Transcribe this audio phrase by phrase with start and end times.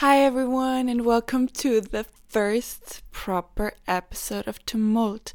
[0.00, 5.32] Hi, everyone, and welcome to the first proper episode of Tumult.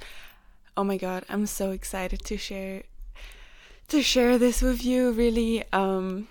[0.77, 2.83] Oh my god, I'm so excited to share
[3.89, 5.11] to share this with you.
[5.11, 6.29] Really, um,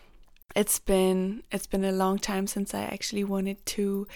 [0.56, 4.06] it's been it's been a long time since I actually wanted to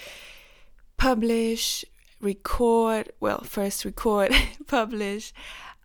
[0.97, 1.85] publish,
[2.19, 3.13] record.
[3.21, 4.33] Well, first record,
[4.67, 5.35] publish,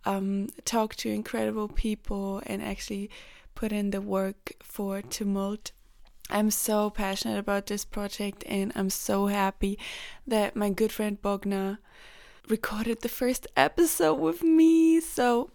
[0.06, 3.10] um, talk to incredible people, and actually
[3.54, 5.72] put in the work for Tumult
[6.32, 9.78] I'm so passionate about this project and I'm so happy
[10.26, 11.76] that my good friend Bogna
[12.48, 14.98] recorded the first episode with me.
[15.00, 15.50] So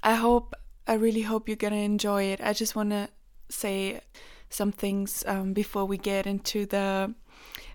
[0.00, 0.54] I hope,
[0.86, 2.40] I really hope you're gonna enjoy it.
[2.40, 3.08] I just wanna
[3.48, 4.00] say
[4.48, 7.12] some things um, before we get into the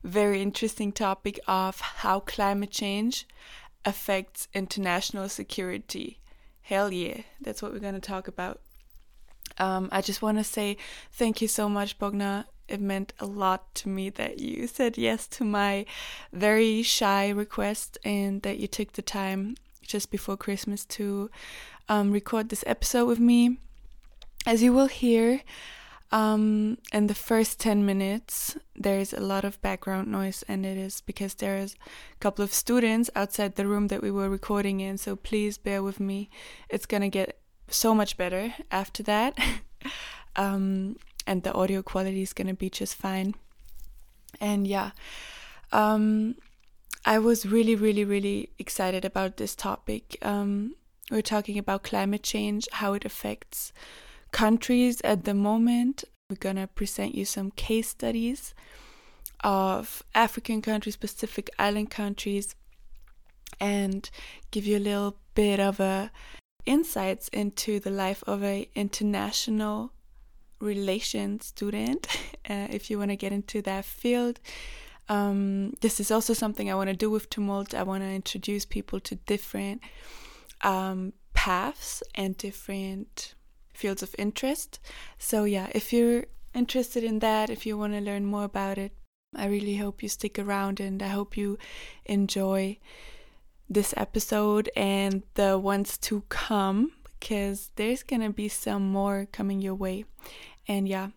[0.01, 3.27] very interesting topic of how climate change
[3.83, 6.21] affects international security.
[6.61, 8.61] Hell yeah, that's what we're gonna talk about.
[9.59, 10.77] Um, I just want to say
[11.11, 12.45] thank you so much, Bogna.
[12.67, 15.85] It meant a lot to me that you said yes to my
[16.33, 21.29] very shy request and that you took the time just before Christmas to
[21.87, 23.57] um, record this episode with me.
[24.45, 25.41] As you will hear,
[26.11, 31.01] um, in the first 10 minutes, there's a lot of background noise, and it is
[31.01, 34.97] because there's a couple of students outside the room that we were recording in.
[34.97, 36.29] So please bear with me.
[36.69, 37.39] It's gonna get
[37.69, 39.37] so much better after that.
[40.35, 43.35] um, and the audio quality is going to be just fine.
[44.39, 44.91] And yeah,
[45.71, 46.35] um,
[47.05, 50.17] I was really, really, really excited about this topic.
[50.21, 50.75] Um,
[51.11, 53.71] we're talking about climate change, how it affects
[54.31, 56.03] countries at the moment.
[56.29, 58.53] We're going to present you some case studies
[59.43, 62.55] of African countries, Pacific Island countries,
[63.59, 64.09] and
[64.51, 66.11] give you a little bit of a
[66.67, 69.93] insights into the life of a international
[70.59, 72.07] relations student
[72.49, 74.39] uh, if you want to get into that field.
[75.09, 77.73] Um, this is also something i want to do with tumult.
[77.73, 79.81] I want to introduce people to different
[80.61, 83.33] um, paths and different
[83.73, 84.79] fields of interest.
[85.17, 88.91] So yeah if you're interested in that if you want to learn more about it
[89.35, 91.57] i really hope you stick around and i hope you
[92.05, 92.77] enjoy
[93.69, 99.75] this episode and the ones to come because there's gonna be some more coming your
[99.75, 100.05] way.
[100.67, 101.09] And yeah,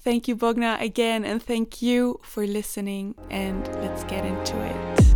[0.00, 3.14] thank you, Bogna, again, and thank you for listening.
[3.30, 5.15] And let's get into it.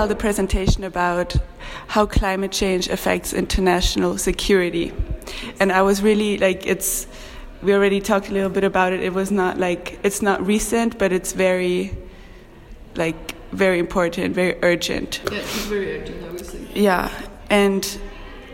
[0.00, 1.36] Held a presentation about
[1.88, 4.94] how climate change affects international security.
[5.60, 7.06] And I was really like, it's,
[7.62, 9.00] we already talked a little bit about it.
[9.02, 11.94] It was not like, it's not recent, but it's very,
[12.94, 15.20] like, very important, very urgent.
[15.30, 16.66] Yeah, it's very urgent, obviously.
[16.72, 17.10] Yeah.
[17.50, 17.84] And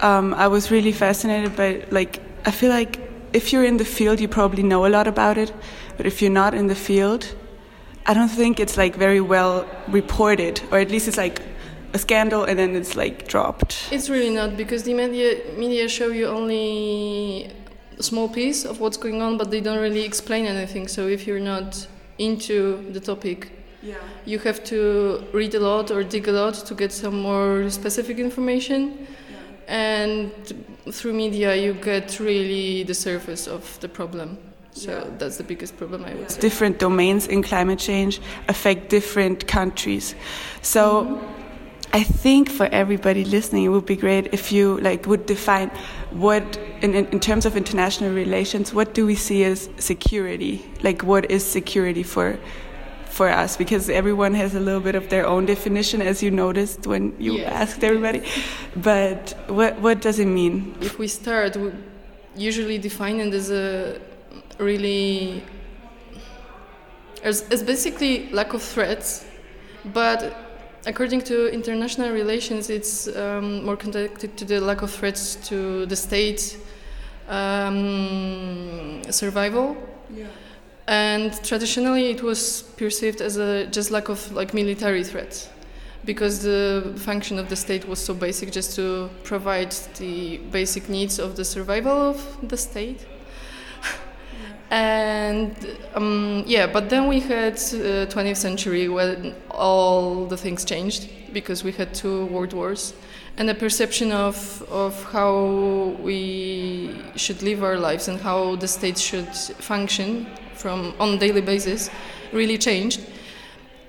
[0.01, 2.99] um, I was really fascinated by, like, I feel like
[3.33, 5.53] if you're in the field, you probably know a lot about it.
[5.97, 7.37] But if you're not in the field,
[8.09, 11.43] I don't think it's like very well reported, or at least it's like
[11.93, 13.89] a scandal and then it's like dropped.
[13.91, 17.51] It's really not because the media media show you only
[17.99, 20.89] a small piece of what's going on, but they don't really explain anything.
[20.89, 21.87] So if you're not
[22.19, 22.59] into
[22.93, 23.51] the topic,
[23.83, 23.97] yeah.
[24.25, 28.19] you have to read a lot or dig a lot to get some more specific
[28.19, 28.81] information.
[29.31, 29.37] Yeah.
[29.69, 30.33] And
[30.93, 34.39] through media, you get really the surface of the problem.
[34.77, 35.17] So yeah.
[35.19, 36.41] that's the biggest problem I would say.
[36.41, 40.15] Different domains in climate change affect different countries.
[40.61, 41.37] So mm-hmm.
[41.95, 45.71] I think for everybody listening, it would be great if you like would define
[46.11, 50.63] what, in, in terms of international relations, what do we see as security?
[50.83, 52.39] Like, what is security for
[53.07, 53.57] for us?
[53.57, 57.39] Because everyone has a little bit of their own definition, as you noticed when you
[57.39, 57.53] yes.
[57.53, 58.23] asked everybody.
[58.77, 60.75] But what what does it mean?
[60.83, 61.73] If we start, we
[62.37, 63.99] usually define it as a
[64.59, 65.43] really
[67.23, 69.27] it's, it's basically lack of threats
[69.93, 70.37] but
[70.87, 75.97] according to international relations it's um, more connected to the lack of threats to the
[75.97, 76.59] state
[77.29, 79.77] um, survival
[80.15, 80.27] yeah.
[80.87, 85.49] and traditionally it was perceived as a just lack of like military threats
[86.05, 91.19] because the function of the state was so basic just to provide the basic needs
[91.19, 93.05] of the survival of the state
[94.71, 95.55] and
[95.95, 101.63] um, yeah but then we had uh, 20th century when all the things changed because
[101.63, 102.95] we had two world wars
[103.39, 108.99] and the perception of, of how we should live our lives and how the state
[108.99, 111.91] should function from on daily basis
[112.33, 113.01] really changed.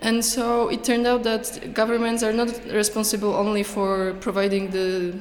[0.02, 5.18] And so it turned out that governments are not responsible only for providing the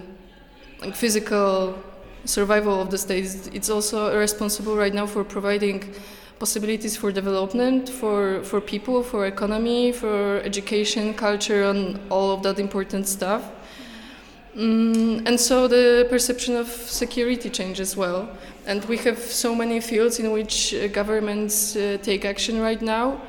[0.80, 1.78] like, physical
[2.26, 3.48] survival of the states.
[3.52, 5.94] It's also responsible right now for providing
[6.38, 12.58] possibilities for development, for, for people, for economy, for education, culture, and all of that
[12.58, 13.50] important stuff.
[14.54, 18.28] Mm, and so the perception of security changes well.
[18.66, 23.20] And we have so many fields in which uh, governments uh, take action right now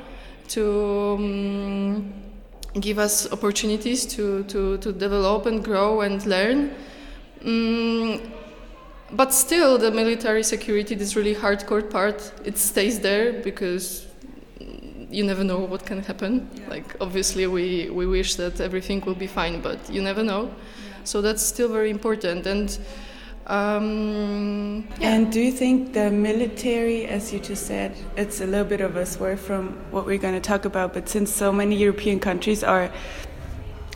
[0.48, 2.12] to um,
[2.80, 6.74] give us opportunities to, to, to develop and grow and learn.
[7.44, 8.37] Mm,
[9.12, 14.06] but still, the military security, this really hardcore part, it stays there because
[15.10, 16.48] you never know what can happen.
[16.54, 16.68] Yeah.
[16.68, 20.44] Like obviously, we we wish that everything will be fine, but you never know.
[20.44, 21.04] Yeah.
[21.04, 22.46] So that's still very important.
[22.46, 22.78] And
[23.46, 25.14] um, yeah.
[25.14, 28.96] and do you think the military, as you just said, it's a little bit of
[28.96, 32.62] a swerve from what we're going to talk about, but since so many European countries
[32.62, 32.92] are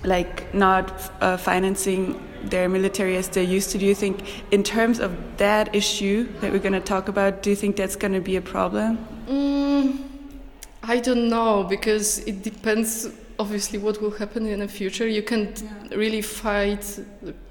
[0.04, 3.78] like not uh, financing their military as they used to.
[3.78, 7.50] Do you think, in terms of that issue that we're going to talk about, do
[7.50, 8.98] you think that's going to be a problem?
[9.28, 10.02] Mm,
[10.82, 13.08] I don't know because it depends.
[13.38, 15.06] Obviously, what will happen in the future?
[15.08, 15.96] You can't yeah.
[15.96, 17.00] really fight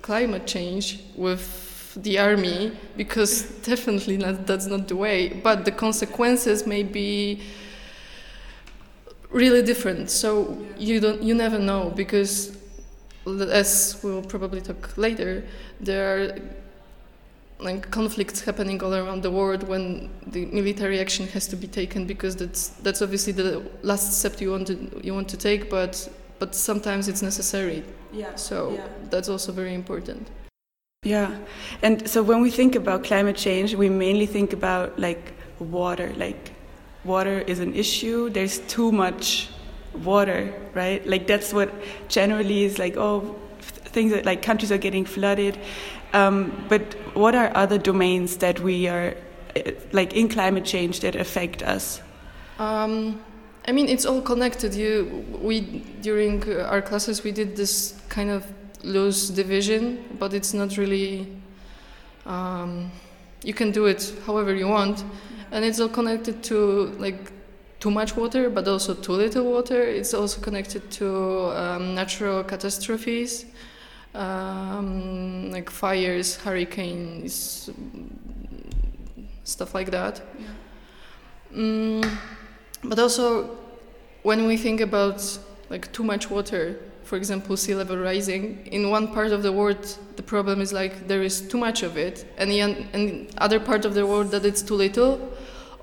[0.02, 5.30] climate change with the army because definitely not, that's not the way.
[5.30, 7.42] But the consequences may be
[9.32, 10.10] really different.
[10.10, 12.58] So you don't, you never know because
[13.26, 15.44] as we'll probably talk later,
[15.80, 16.38] there are
[17.60, 22.06] like conflicts happening all around the world when the military action has to be taken
[22.06, 26.10] because that's that's obviously the last step you want to you want to take, but
[26.40, 27.84] but sometimes it's necessary.
[28.12, 28.36] Yeah.
[28.36, 28.88] So yeah.
[29.10, 30.28] that's also very important.
[31.04, 31.38] Yeah,
[31.82, 36.52] and so when we think about climate change, we mainly think about like water, like
[37.04, 38.30] water is an issue.
[38.30, 39.50] There's too much
[40.04, 41.06] water, right?
[41.06, 41.74] Like that's what
[42.08, 45.58] generally is like, oh, things that like countries are getting flooded.
[46.14, 49.16] Um, but what are other domains that we are
[49.56, 52.02] eh, like in climate change that affect us?
[52.60, 53.22] Um,
[53.68, 54.74] I mean, it's all connected.
[54.74, 55.62] You, we
[56.02, 58.46] during our classes we did this kind of
[58.84, 61.28] loose division, but it's not really.
[62.26, 62.92] Um,
[63.44, 65.04] you can do it however you want,
[65.52, 67.32] and it's all connected to like
[67.80, 69.82] too much water, but also too little water.
[69.84, 73.46] It's also connected to um, natural catastrophes,
[74.14, 77.70] um, like fires, hurricanes,
[79.44, 80.22] stuff like that.
[80.40, 81.58] Yeah.
[81.58, 82.18] Mm,
[82.84, 83.58] but also,
[84.24, 85.38] when we think about
[85.70, 86.80] like too much water,
[87.12, 89.84] for example, sea level rising, in one part of the world,
[90.16, 93.84] the problem is like there is too much of it, and in, in other part
[93.84, 95.20] of the world that it's too little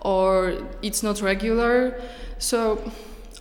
[0.00, 2.00] or it's not regular.
[2.38, 2.58] So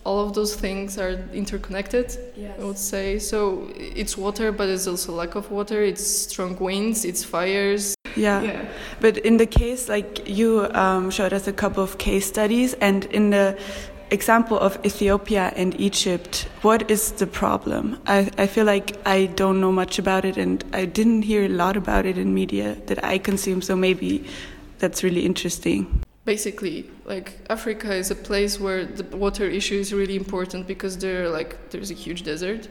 [0.04, 2.06] all of those things are interconnected
[2.36, 2.58] yes.
[2.60, 7.04] i would say so it's water but it's also lack of water it's strong winds
[7.04, 8.64] it's fires yeah, yeah.
[9.00, 13.04] but in the case like you um, showed us a couple of case studies and
[13.06, 13.58] in the
[14.10, 18.00] example of ethiopia and egypt what is the problem?
[18.06, 21.48] I, I feel like i don't know much about it and i didn't hear a
[21.48, 24.24] lot about it in media that i consume so maybe
[24.78, 26.02] that's really interesting.
[26.24, 31.28] Basically like africa is a place where the water issue is really important because there
[31.30, 32.68] like there's a huge desert.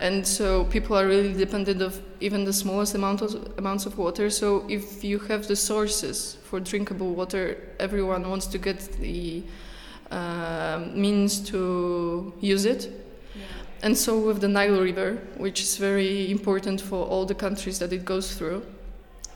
[0.00, 4.30] And so people are really dependent of even the smallest amount of amounts of water.
[4.30, 9.42] So if you have the sources for drinkable water everyone wants to get the
[10.10, 12.90] uh, means to use it
[13.34, 13.42] yeah.
[13.82, 17.92] and so with the nile river which is very important for all the countries that
[17.92, 18.62] it goes through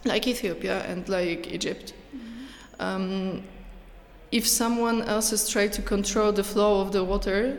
[0.04, 2.83] like ethiopia and like egypt mm-hmm.
[2.83, 3.43] um,
[4.33, 7.57] if someone else has tried to control the flow of the water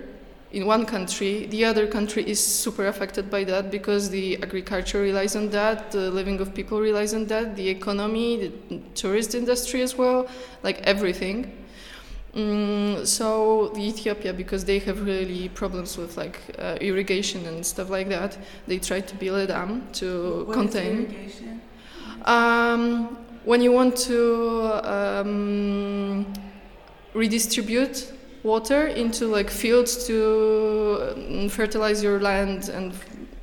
[0.55, 5.35] in one country, the other country is super affected by that because the agriculture relies
[5.35, 8.37] on that, the living of people relies on that, the economy,
[8.69, 10.27] the tourist industry as well,
[10.63, 11.64] like everything.
[12.35, 17.89] Mm, so the Ethiopia, because they have really problems with like uh, irrigation and stuff
[17.89, 18.37] like that,
[18.67, 21.31] they try to build a dam to what contain.
[22.25, 26.33] Um, when you want to um,
[27.13, 28.11] redistribute
[28.43, 32.93] water into like fields to um, fertilize your land and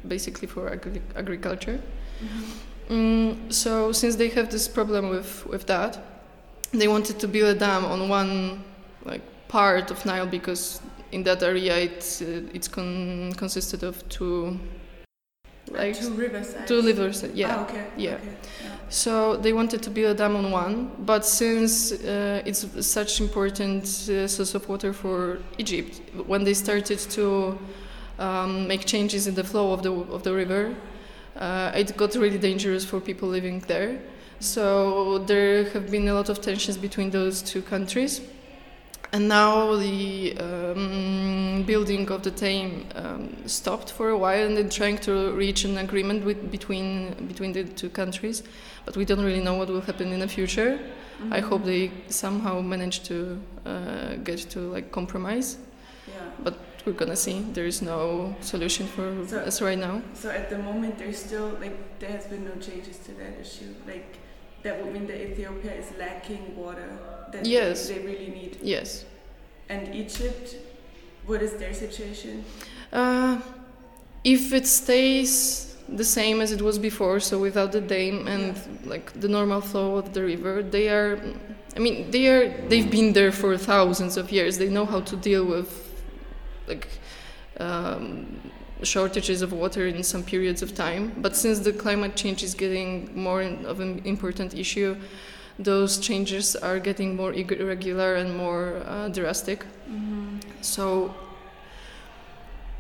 [0.07, 1.79] basically for agri agriculture.
[1.79, 2.97] Mm -hmm.
[2.97, 5.99] mm, so since they have this problem with with that,
[6.73, 8.59] they wanted to build a dam on one
[9.05, 10.81] like part of Nile because
[11.13, 14.59] in that area it's uh, it's con- consisted of two
[15.71, 16.55] like two rivers.
[16.67, 17.57] Two rivers, yeah.
[17.57, 17.87] Ah, okay.
[17.97, 18.15] Yeah.
[18.15, 18.25] Okay.
[18.25, 18.81] yeah.
[18.89, 23.85] So they wanted to build a dam on one, but since uh, it's such important
[23.85, 27.59] uh, source of water for Egypt, when they started to
[28.19, 30.75] um, make changes in the flow of the of the river,
[31.37, 33.99] uh, it got really dangerous for people living there.
[34.41, 38.21] So there have been a lot of tensions between those two countries
[39.13, 44.69] and now the um, building of the dam um, stopped for a while, and they're
[44.69, 48.43] trying to reach an agreement with, between between the two countries.
[48.87, 50.79] But we don't really know what will happen in the future.
[50.79, 51.33] Mm-hmm.
[51.33, 55.59] I hope they somehow manage to uh, get to like compromise.
[56.09, 56.15] Yeah.
[56.43, 57.41] But we're gonna see.
[57.53, 60.01] There is no solution for so, us right now.
[60.15, 63.75] So at the moment, there's still like there has been no changes to that issue.
[63.87, 64.17] Like
[64.63, 66.89] that would mean that Ethiopia is lacking water
[67.33, 67.89] that yes.
[67.89, 68.59] they, really need.
[68.63, 69.05] Yes.
[69.69, 70.57] And Egypt,
[71.27, 72.45] what is their situation?
[72.93, 73.41] Uh,
[74.25, 78.91] if it stays the same as it was before, so without the dam and yeah.
[78.91, 81.19] like the normal flow of the river, they are.
[81.77, 82.49] I mean, they are.
[82.69, 84.59] They've been there for thousands of years.
[84.59, 85.71] They know how to deal with,
[86.67, 86.89] like.
[87.59, 88.41] Um,
[88.85, 91.13] shortages of water in some periods of time.
[91.19, 94.97] But since the climate change is getting more of an important issue,
[95.59, 99.65] those changes are getting more irregular and more uh, drastic.
[99.89, 100.39] Mm-hmm.
[100.61, 101.15] So,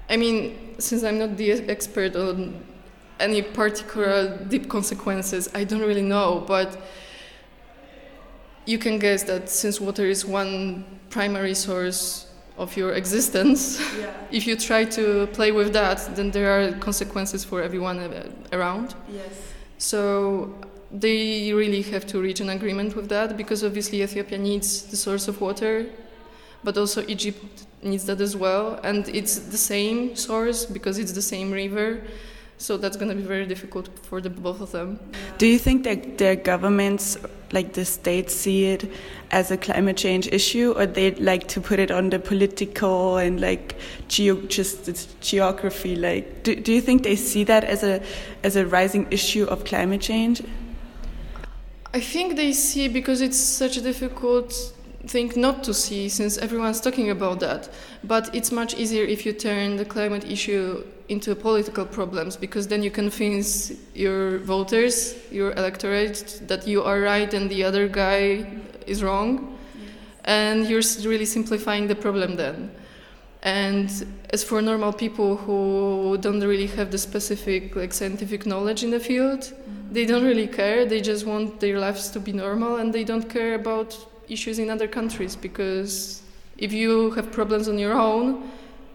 [0.08, 2.62] I mean, since I'm not the expert on
[3.20, 6.80] any particular deep consequences, I don't really know, but
[8.64, 12.26] you can guess that since water is one primary source
[12.58, 14.12] of your existence, yeah.
[14.30, 17.98] if you try to play with that, then there are consequences for everyone
[18.52, 18.94] around.
[19.10, 19.52] Yes.
[19.78, 20.54] So
[20.92, 25.26] they really have to reach an agreement with that because obviously Ethiopia needs the source
[25.26, 25.86] of water,
[26.62, 31.22] but also Egypt needs that as well, and it's the same source because it's the
[31.22, 32.02] same river.
[32.58, 35.00] So that's going to be very difficult for the both of them.
[35.38, 37.18] Do you think that their governments,
[37.50, 38.88] like the states, see it
[39.32, 43.40] as a climate change issue, or they like to put it on the political and
[43.40, 43.74] like
[44.06, 45.96] geo just geography?
[45.96, 48.00] Like, do, do you think they see that as a
[48.44, 50.42] as a rising issue of climate change?
[51.94, 54.72] I think they see because it's such a difficult
[55.06, 57.68] thing not to see since everyone's talking about that.
[58.04, 62.82] But it's much easier if you turn the climate issue into political problems because then
[62.82, 68.46] you convince your voters, your electorate, that you are right and the other guy
[68.86, 69.58] is wrong.
[70.24, 72.70] And you're really simplifying the problem then.
[73.42, 73.90] And
[74.30, 79.00] as for normal people who don't really have the specific like scientific knowledge in the
[79.00, 79.92] field, mm-hmm.
[79.92, 80.86] they don't really care.
[80.86, 83.96] They just want their lives to be normal, and they don't care about
[84.28, 86.22] issues in other countries because
[86.56, 88.48] if you have problems on your own,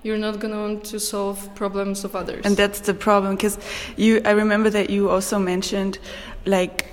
[0.03, 2.45] you're not going to want to solve problems of others.
[2.45, 3.59] And that's the problem because
[3.97, 4.21] you.
[4.23, 5.99] I remember that you also mentioned
[6.45, 6.85] like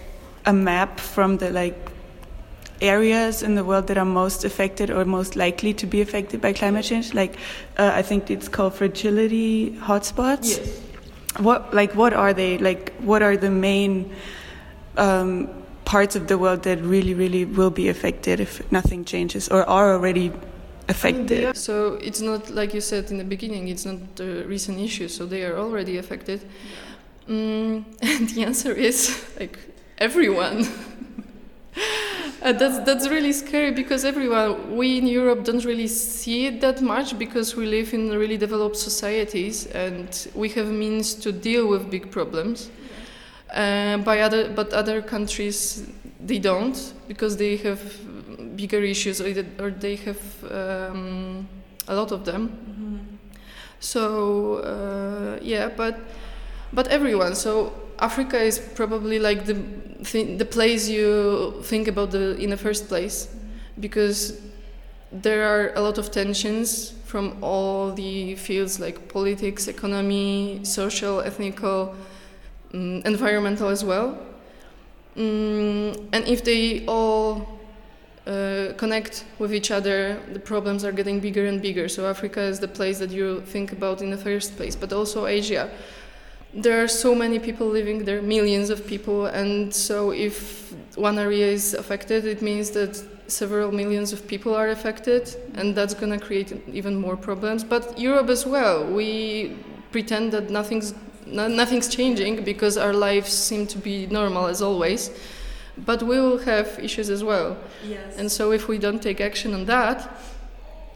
[0.47, 1.94] a map from the like
[2.85, 6.53] areas in the world that are most affected or most likely to be affected by
[6.53, 7.15] climate change?
[7.15, 7.37] Like,
[7.79, 10.59] uh, I think it's called fragility hotspots.
[10.59, 10.81] Yes.
[11.39, 12.59] What like what are they?
[12.59, 14.15] Like, what are the main
[14.97, 15.49] um,
[15.85, 19.95] parts of the world that really, really will be affected if nothing changes, or are
[19.95, 20.31] already
[20.89, 21.57] affected?
[21.57, 23.69] So it's not like you said in the beginning.
[23.69, 25.09] It's not a recent issue.
[25.09, 26.41] So they are already affected.
[27.29, 29.59] Mm, and the answer is like
[29.99, 30.67] everyone.
[31.77, 36.83] Uh, that's that's really scary because everyone we in Europe don't really see it that
[36.83, 41.91] much because we live in really developed societies and we have means to deal with
[41.91, 42.71] big problems.
[43.55, 45.89] Uh, by other but other countries
[46.21, 47.81] they don't because they have
[48.57, 49.29] bigger issues or,
[49.59, 51.49] or they have um,
[51.89, 52.49] a lot of them.
[52.49, 53.17] Mm-hmm.
[53.81, 55.99] So uh, yeah, but
[56.73, 57.35] but everyone.
[57.35, 59.55] So Africa is probably like the
[60.05, 63.29] th- the place you think about the in the first place,
[63.79, 64.41] because
[65.13, 71.95] there are a lot of tensions from all the fields like politics, economy, social, ethnical,
[72.73, 74.19] um, environmental as well.
[75.17, 77.61] Um, and if they all
[78.27, 81.89] uh, connect with each other, the problems are getting bigger and bigger.
[81.89, 85.27] So Africa is the place that you think about in the first place, but also
[85.27, 85.71] Asia
[86.55, 91.47] there are so many people living there, millions of people, and so if one area
[91.47, 96.25] is affected, it means that several millions of people are affected, and that's going to
[96.25, 97.65] create even more problems.
[97.65, 99.57] But Europe as well, we
[99.91, 100.95] pretend that nothing's
[101.27, 105.11] nothing's changing because our lives seem to be normal as always.
[105.77, 107.57] but we will have issues as well.
[107.85, 108.17] Yes.
[108.17, 110.09] And so, if we don't take action on that,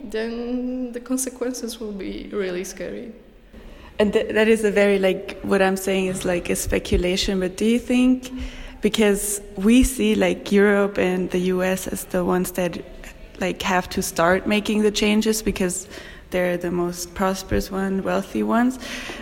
[0.01, 3.13] then the consequences will be really scary.
[3.99, 7.41] And th- that is a very like what I'm saying is like a speculation.
[7.41, 8.31] But do you think
[8.81, 12.79] because we see like Europe and the US as the ones that
[13.41, 15.89] like have to start making the changes because
[16.31, 18.79] they're the most prosperous one, wealthy ones.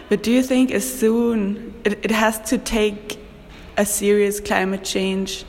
[0.09, 3.18] But do you think as soon it, it has to take
[3.76, 5.45] a serious climate change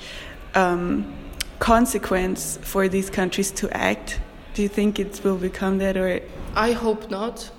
[0.53, 1.13] um,
[1.59, 4.19] consequence for these countries to act?
[4.53, 6.21] Do you think it will become that or?
[6.55, 7.51] I hope not.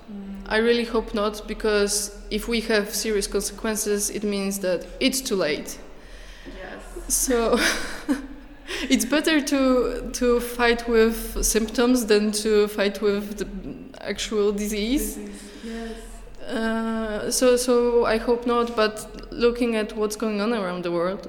[0.49, 5.37] I really hope not because if we have serious consequences, it means that it's too
[5.37, 5.79] late.
[6.47, 7.15] Yes.
[7.15, 7.59] So
[8.89, 13.47] it's better to to fight with symptoms than to fight with the
[14.01, 15.17] actual disease.
[15.17, 15.43] disease.
[15.65, 16.49] Yes.
[16.49, 18.75] Uh, so so I hope not.
[18.75, 21.29] But looking at what's going on around the world,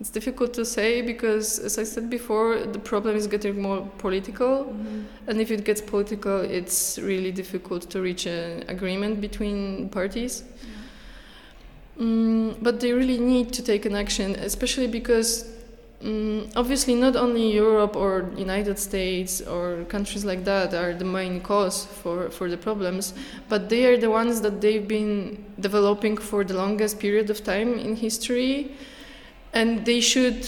[0.00, 4.64] it's difficult to say because, as I said before, the problem is getting more political,
[4.64, 5.28] Mm-hmm.
[5.28, 10.42] and if it gets political, it's really difficult to reach an agreement between parties.
[11.98, 15.44] Mm, but they really need to take an action, especially because
[16.02, 21.42] mm, obviously not only Europe or United States or countries like that are the main
[21.42, 23.12] cause for, for the problems,
[23.50, 27.78] but they are the ones that they've been developing for the longest period of time
[27.78, 28.72] in history,
[29.52, 30.46] and they should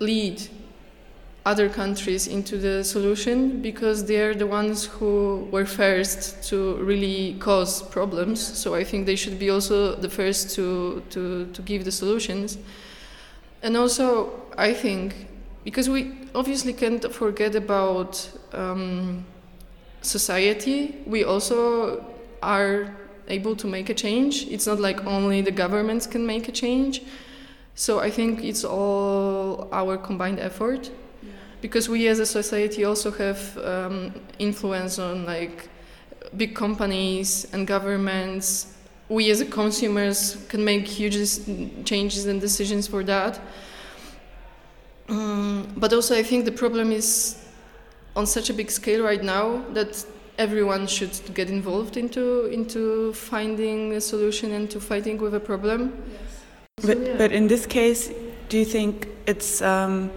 [0.00, 0.42] lead
[1.44, 7.34] other countries into the solution because they are the ones who were first to really
[7.40, 8.40] cause problems.
[8.40, 12.58] So I think they should be also the first to, to, to give the solutions.
[13.62, 15.28] And also, I think,
[15.64, 19.24] because we obviously can't forget about um,
[20.00, 22.04] society, we also
[22.40, 22.94] are
[23.28, 24.46] able to make a change.
[24.48, 27.02] It's not like only the governments can make a change.
[27.74, 30.90] So I think it's all our combined effort.
[31.60, 35.68] Because we as a society also have um, influence on like
[36.36, 38.74] big companies and governments.
[39.08, 41.14] We as a consumers can make huge
[41.84, 43.40] changes and decisions for that.
[45.08, 47.36] Um, but also i think the problem is
[48.14, 50.06] on such a big scale right now that
[50.38, 55.92] everyone should get involved into into finding a solution and to fighting with a problem.
[55.92, 56.31] Yes.
[56.82, 58.10] But, but in this case
[58.48, 60.10] do you think it's um,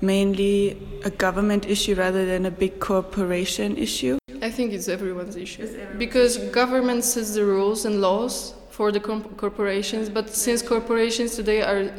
[0.00, 4.18] mainly a government issue rather than a big corporation issue?
[4.40, 10.08] I think it's everyone's issue because government sets the rules and laws for the corporations,
[10.08, 11.92] but since corporations today are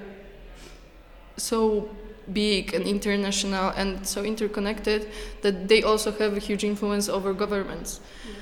[1.38, 1.90] so
[2.32, 8.00] big and international and so interconnected that they also have a huge influence over governments.
[8.26, 8.36] Yes.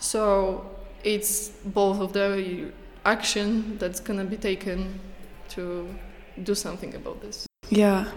[0.00, 0.66] So
[1.02, 2.72] it's both of the
[3.04, 5.00] action that's going to be taken
[5.50, 5.88] to
[6.42, 7.46] do something about this.
[7.68, 8.10] Yeah,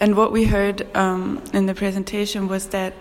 [0.00, 2.94] and what we heard um, in the presentation was that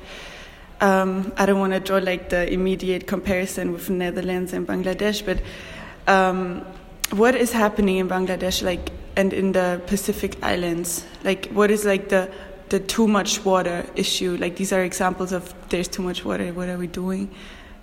[0.82, 5.40] um, I don't want to draw like the immediate comparison with Netherlands and Bangladesh, but
[6.08, 6.66] um,
[7.12, 11.06] what is happening in Bangladesh, like, and in the Pacific Islands?
[11.24, 12.30] Like, what is like the
[12.70, 14.36] the too much water issue?
[14.38, 16.52] Like, these are examples of there's too much water.
[16.54, 17.30] What are we doing?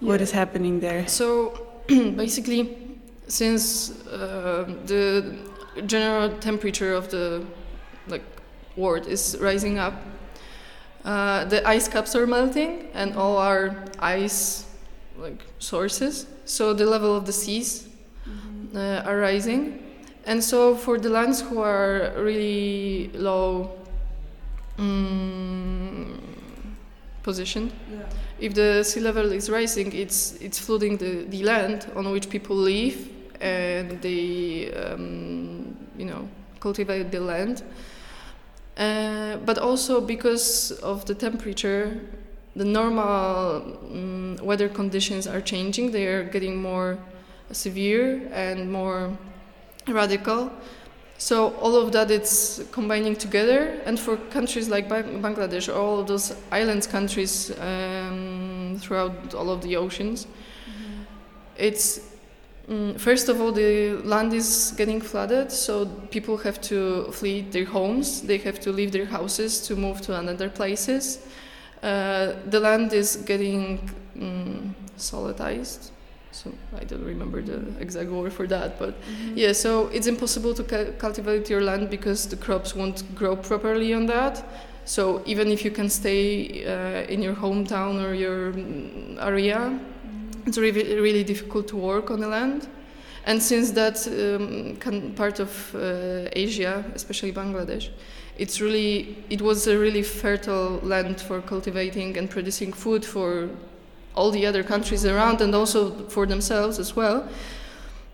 [0.01, 0.09] Yeah.
[0.09, 1.07] What is happening there?
[1.09, 2.77] So, basically,
[3.29, 5.37] since uh, the
[5.87, 7.45] general temperature of the
[8.09, 8.25] like
[8.77, 9.95] world is rising up.
[11.05, 14.67] Uh, the ice caps are melting, and all our ice
[15.17, 16.27] like sources.
[16.45, 17.89] So the level of the seas
[18.29, 18.77] mm-hmm.
[18.77, 19.83] uh, are rising,
[20.27, 23.71] and so for the lands who are really low
[24.79, 26.21] um,
[27.23, 28.03] positioned, yeah.
[28.39, 32.57] if the sea level is rising, it's it's flooding the, the land on which people
[32.57, 33.09] live,
[33.41, 36.29] and they um, you know
[36.61, 37.63] cultivate the land.
[38.77, 42.01] Uh, but also because of the temperature,
[42.57, 45.91] the normal um, weather conditions are changing.
[45.91, 46.99] They are getting more
[47.53, 49.17] severe and more
[49.87, 50.51] radical.
[51.19, 56.35] So all of that it's combining together, and for countries like Bangladesh, all of those
[56.51, 61.03] island countries um, throughout all of the oceans, mm-hmm.
[61.59, 62.10] it's
[62.99, 68.23] first of all, the land is getting flooded, so people have to flee their homes.
[68.23, 71.19] They have to leave their houses to move to another places.
[71.83, 75.91] Uh, the land is getting um, solidized.
[76.33, 79.37] So I don't remember the exact word for that, but mm-hmm.
[79.37, 79.53] yeah.
[79.53, 84.07] So it's impossible to cu- cultivate your land because the crops won't grow properly on
[84.07, 84.45] that.
[84.85, 89.79] So even if you can stay uh, in your hometown or your mm, area,
[90.47, 92.69] it's really, really difficult to work on the land.
[93.25, 97.91] And since that um, part of uh, Asia, especially Bangladesh,
[98.39, 103.51] it's really it was a really fertile land for cultivating and producing food for
[104.15, 107.29] all the other countries around and also for themselves as well.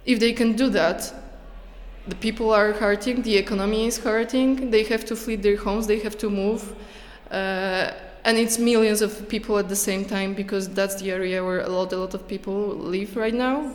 [0.04, 1.12] If they can do that,
[2.08, 6.00] the people are hurting, the economy is hurting, they have to flee their homes, they
[6.00, 6.74] have to move.
[7.30, 7.92] Uh,
[8.26, 11.68] and it's millions of people at the same time because that's the area where a
[11.68, 13.72] lot, a lot of people live right now.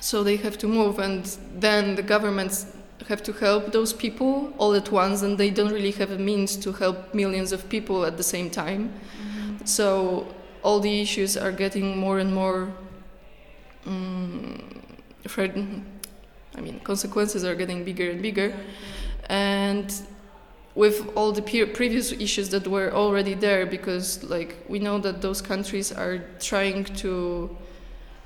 [0.00, 2.66] So they have to move, and then the governments
[3.08, 6.56] have to help those people all at once, and they don't really have a means
[6.56, 8.88] to help millions of people at the same time.
[8.88, 9.66] Mm-hmm.
[9.66, 10.26] So
[10.62, 12.72] all the issues are getting more and more.
[13.84, 14.82] Um,
[15.36, 18.54] I mean, consequences are getting bigger and bigger,
[19.28, 19.92] and
[20.78, 25.42] with all the previous issues that were already there, because like we know that those
[25.42, 27.50] countries are trying to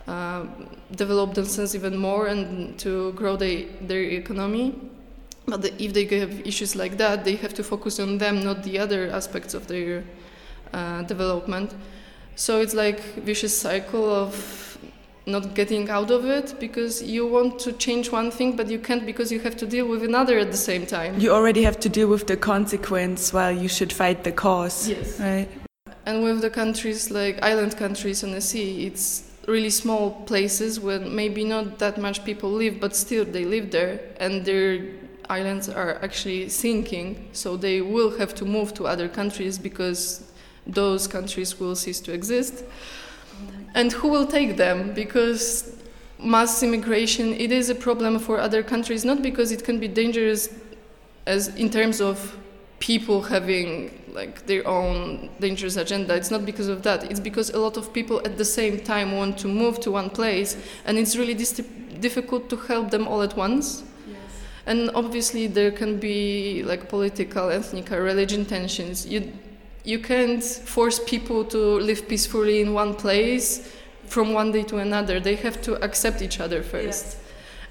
[0.06, 0.44] uh,
[0.94, 4.74] develop themselves even more and to grow they, their economy.
[5.46, 8.62] But the, if they have issues like that, they have to focus on them, not
[8.62, 10.04] the other aspects of their
[10.74, 11.74] uh, development.
[12.36, 14.76] So it's like vicious cycle of
[15.26, 19.06] not getting out of it because you want to change one thing but you can't
[19.06, 21.18] because you have to deal with another at the same time.
[21.18, 25.20] You already have to deal with the consequence while you should fight the cause yes.
[25.20, 25.48] right?
[26.06, 31.00] And with the countries like island countries on the sea it's really small places where
[31.00, 34.84] maybe not that much people live but still they live there and their
[35.28, 40.32] islands are actually sinking so they will have to move to other countries because
[40.66, 42.64] those countries will cease to exist
[43.74, 44.92] and who will take them?
[44.94, 45.76] Because
[46.18, 50.48] mass immigration it is a problem for other countries not because it can be dangerous
[51.26, 52.36] as in terms of
[52.78, 56.14] people having like their own dangerous agenda.
[56.14, 57.10] It's not because of that.
[57.10, 60.10] It's because a lot of people at the same time want to move to one
[60.10, 63.84] place and it's really difficult to help them all at once.
[64.06, 64.18] Yes.
[64.66, 69.06] and obviously there can be like political ethnic or religion tensions.
[69.06, 69.32] You
[69.84, 73.72] you can't force people to live peacefully in one place
[74.06, 75.18] from one day to another.
[75.20, 77.04] They have to accept each other first.
[77.04, 77.16] Yes.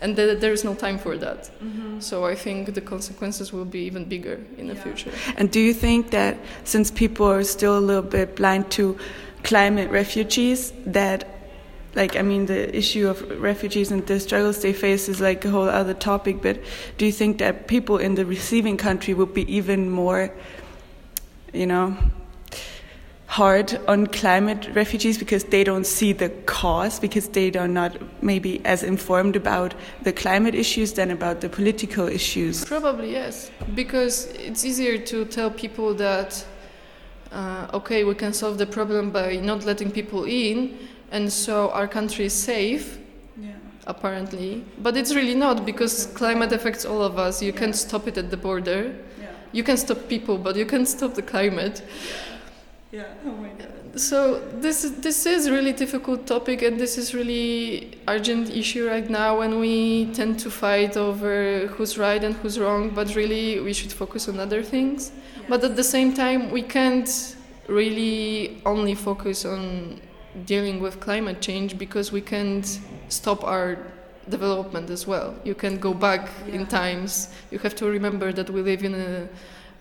[0.01, 1.51] And th- there is no time for that.
[1.63, 1.99] Mm-hmm.
[1.99, 4.73] So I think the consequences will be even bigger in yeah.
[4.73, 5.11] the future.
[5.37, 8.97] And do you think that since people are still a little bit blind to
[9.43, 11.27] climate refugees, that
[11.93, 15.49] like I mean the issue of refugees and the struggles they face is like a
[15.49, 16.59] whole other topic, but
[16.97, 20.31] do you think that people in the receiving country would be even more
[21.53, 21.95] you know,
[23.31, 28.59] hard on climate refugees because they don't see the cause, because they are not maybe
[28.65, 32.65] as informed about the climate issues than about the political issues?
[32.65, 33.49] Probably, yes.
[33.73, 36.45] Because it's easier to tell people that,
[37.31, 40.77] uh, okay, we can solve the problem by not letting people in,
[41.11, 42.97] and so our country is safe.
[43.39, 43.51] Yeah.
[43.87, 47.41] Apparently, but it's really not because climate affects all of us.
[47.41, 47.59] You yeah.
[47.59, 48.93] can't stop it at the border
[49.51, 51.83] you can stop people, but you can't stop the climate.
[52.91, 53.05] Yeah.
[53.25, 53.99] Oh my God.
[53.99, 59.39] So this this is really difficult topic, and this is really urgent issue right now.
[59.39, 63.91] When we tend to fight over who's right and who's wrong, but really we should
[63.91, 65.11] focus on other things.
[65.11, 65.45] Yes.
[65.49, 67.35] But at the same time, we can't
[67.67, 70.01] really only focus on
[70.45, 73.77] dealing with climate change because we can't stop our
[74.31, 75.35] development as well.
[75.43, 76.55] You can go back yeah.
[76.55, 77.29] in times.
[77.51, 79.29] You have to remember that we live in a,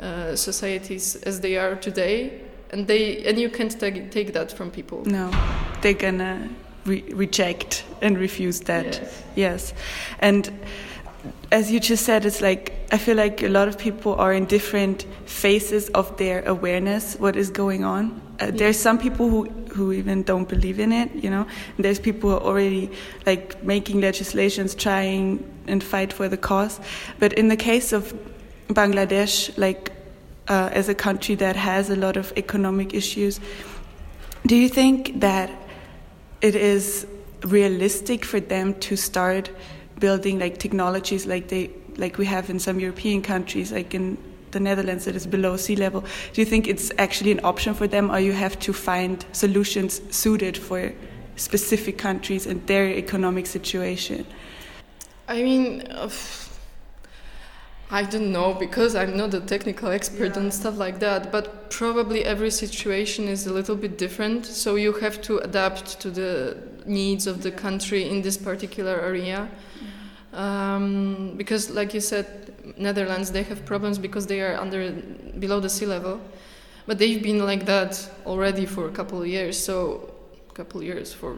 [0.04, 4.70] uh, societies as they are today, and they and you can't take, take that from
[4.70, 5.04] people.
[5.04, 5.30] No,
[5.80, 6.48] they're gonna
[6.84, 8.86] re reject and refuse that.
[8.86, 9.24] Yes.
[9.34, 9.74] yes,
[10.20, 10.50] and
[11.52, 14.46] as you just said, it's like I feel like a lot of people are in
[14.46, 18.20] different phases of their awareness what is going on.
[18.40, 21.46] Uh, there's some people who who even don't believe in it, you know.
[21.76, 22.90] And there's people who are already
[23.26, 26.80] like making legislations, trying and fight for the cause.
[27.18, 28.14] But in the case of
[28.68, 29.92] Bangladesh, like
[30.48, 33.40] uh, as a country that has a lot of economic issues,
[34.46, 35.50] do you think that
[36.40, 37.06] it is
[37.42, 39.50] realistic for them to start
[39.98, 44.16] building like technologies like they like we have in some European countries, like in
[44.52, 46.04] the Netherlands that is below sea level.
[46.32, 50.00] Do you think it's actually an option for them, or you have to find solutions
[50.10, 50.92] suited for
[51.36, 54.26] specific countries and their economic situation?
[55.28, 56.10] I mean, uh,
[57.92, 60.42] I don't know because I'm not a technical expert yeah.
[60.42, 64.46] and stuff like that, but probably every situation is a little bit different.
[64.46, 69.48] So you have to adapt to the needs of the country in this particular area.
[70.32, 74.92] Um, because, like you said, Netherlands, they have problems because they are under
[75.38, 76.20] below the sea level,
[76.86, 79.58] but they've been like that already for a couple of years.
[79.58, 80.12] So,
[80.48, 81.36] a couple of years for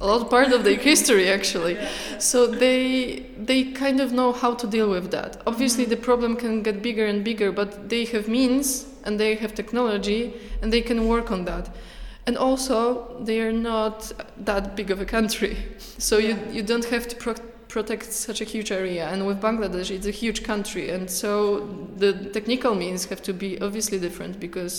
[0.00, 1.78] a lot part of their history actually.
[2.18, 5.42] So they they kind of know how to deal with that.
[5.46, 9.54] Obviously, the problem can get bigger and bigger, but they have means and they have
[9.54, 11.68] technology and they can work on that.
[12.26, 14.12] And also, they are not
[14.44, 15.56] that big of a country,
[15.98, 17.16] so you you don't have to.
[17.16, 21.30] Pro- protect such a huge area and with bangladesh it's a huge country and so
[22.02, 24.74] the technical means have to be obviously different because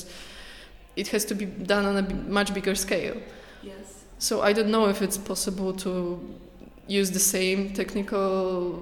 [0.95, 2.05] it has to be done on a
[2.37, 3.17] much bigger scale
[3.61, 3.87] Yes.
[4.27, 5.91] so I don't know if it's possible to
[6.99, 8.81] use the same technical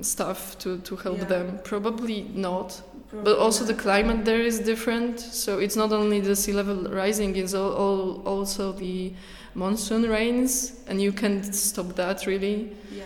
[0.00, 1.24] stuff to, to help Yeah.
[1.34, 1.46] them.
[1.64, 2.82] Probably not.
[3.12, 5.20] But also the climate there is different.
[5.20, 9.12] So it's not only the sea level rising, it's all, all, also the
[9.54, 12.70] monsoon rains, and you can't stop that really.
[12.90, 13.04] Yeah.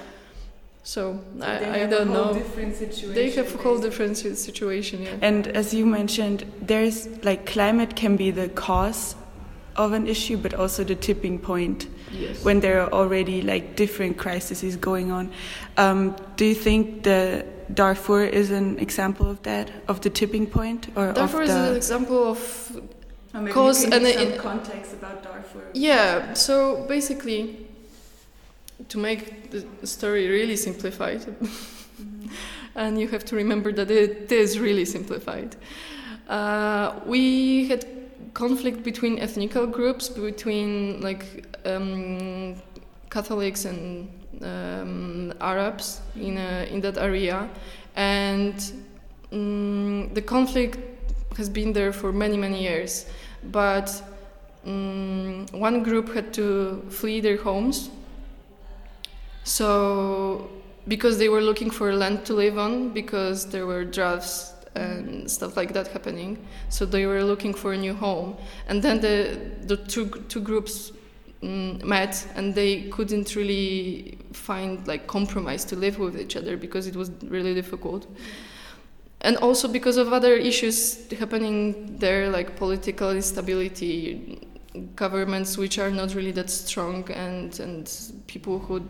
[0.84, 2.34] So So I, they I have don't a whole know.
[2.34, 5.16] Different situation, They have a whole different situation, yeah.
[5.20, 9.16] And as you mentioned, there's like climate can be the cause
[9.74, 12.44] of an issue, but also the tipping point Yes.
[12.44, 15.32] when there are already like different crises going on.
[15.76, 20.88] Um, do you think the Darfur is an example of that, of the tipping point,
[20.96, 21.70] or Darfur of is the?
[21.70, 22.80] an example of
[23.34, 25.62] Or maybe cause you can and give it- context about Darfur.
[25.74, 27.66] Yeah, so basically,
[28.88, 31.24] to make the story really simplified,
[32.74, 35.56] and you have to remember that it is really simplified.
[36.28, 37.84] Uh, we had
[38.34, 42.54] conflict between ethnical groups, between like um,
[43.10, 44.08] Catholics and
[44.42, 47.48] um, Arabs in a, in that area,
[47.94, 48.54] and
[49.32, 50.78] mm the conflict
[51.36, 53.06] has been there for many many years,
[53.52, 54.02] but
[54.66, 57.90] mm, one group had to flee their homes.
[59.44, 60.50] So,
[60.88, 65.56] because they were looking for land to live on, because there were droughts and stuff
[65.56, 66.36] like that happening,
[66.68, 68.36] so they were looking for a new home.
[68.68, 70.92] And then the the two two groups
[71.46, 76.88] Mm, met, and they couldn't really find like compromise to live with each other because
[76.88, 78.08] it was really difficult.
[79.20, 84.40] And also because of other issues happening there like political instability
[84.96, 88.82] governments which are not really that strong and and people who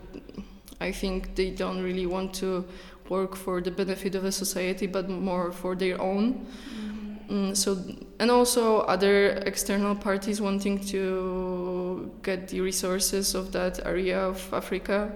[0.81, 2.65] i think they don't really want to
[3.07, 6.96] work for the benefit of a society but more for their own mm.
[7.29, 7.77] Mm, so
[8.19, 15.11] and also other external parties wanting to get the resources of that area of africa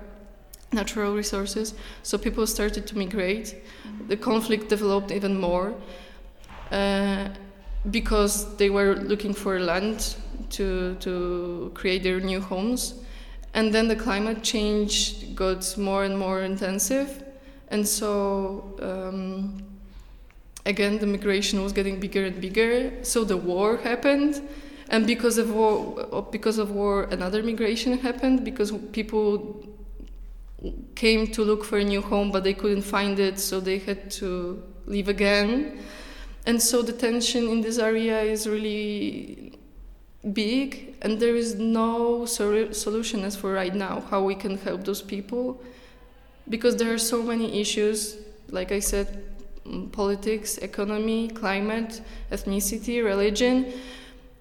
[0.73, 3.55] natural resources so people started to migrate
[4.09, 5.73] the conflict developed even more
[6.71, 7.29] uh,
[7.89, 10.15] because they were looking for land
[10.51, 12.95] to, to create their new homes.
[13.53, 17.23] And then the climate change got more and more intensive.
[17.69, 19.63] And so, um,
[20.65, 23.03] again, the migration was getting bigger and bigger.
[23.03, 24.41] So the war happened.
[24.89, 29.65] And because of war, uh, because of war, another migration happened because people
[30.95, 34.11] came to look for a new home, but they couldn't find it, so they had
[34.11, 35.79] to leave again.
[36.45, 39.53] And so the tension in this area is really
[40.33, 44.83] big, and there is no sol- solution as for right now how we can help
[44.83, 45.61] those people
[46.49, 48.17] because there are so many issues,
[48.49, 49.23] like I said,
[49.91, 53.73] politics, economy, climate, ethnicity, religion.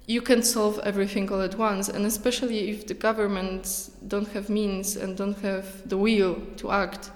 [0.07, 4.97] You can solve everything all at once, and especially if the governments don't have means
[4.97, 7.11] and don't have the will to act,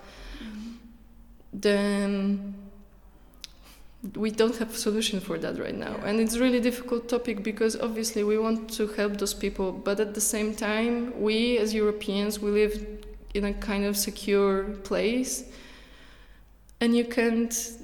[1.53, 2.55] then
[4.17, 7.43] we don't have a solution for that right now and it's a really difficult topic
[7.43, 11.73] because obviously we want to help those people but at the same time we as
[11.73, 12.87] europeans we live
[13.33, 15.45] in a kind of secure place
[16.81, 17.79] and you can't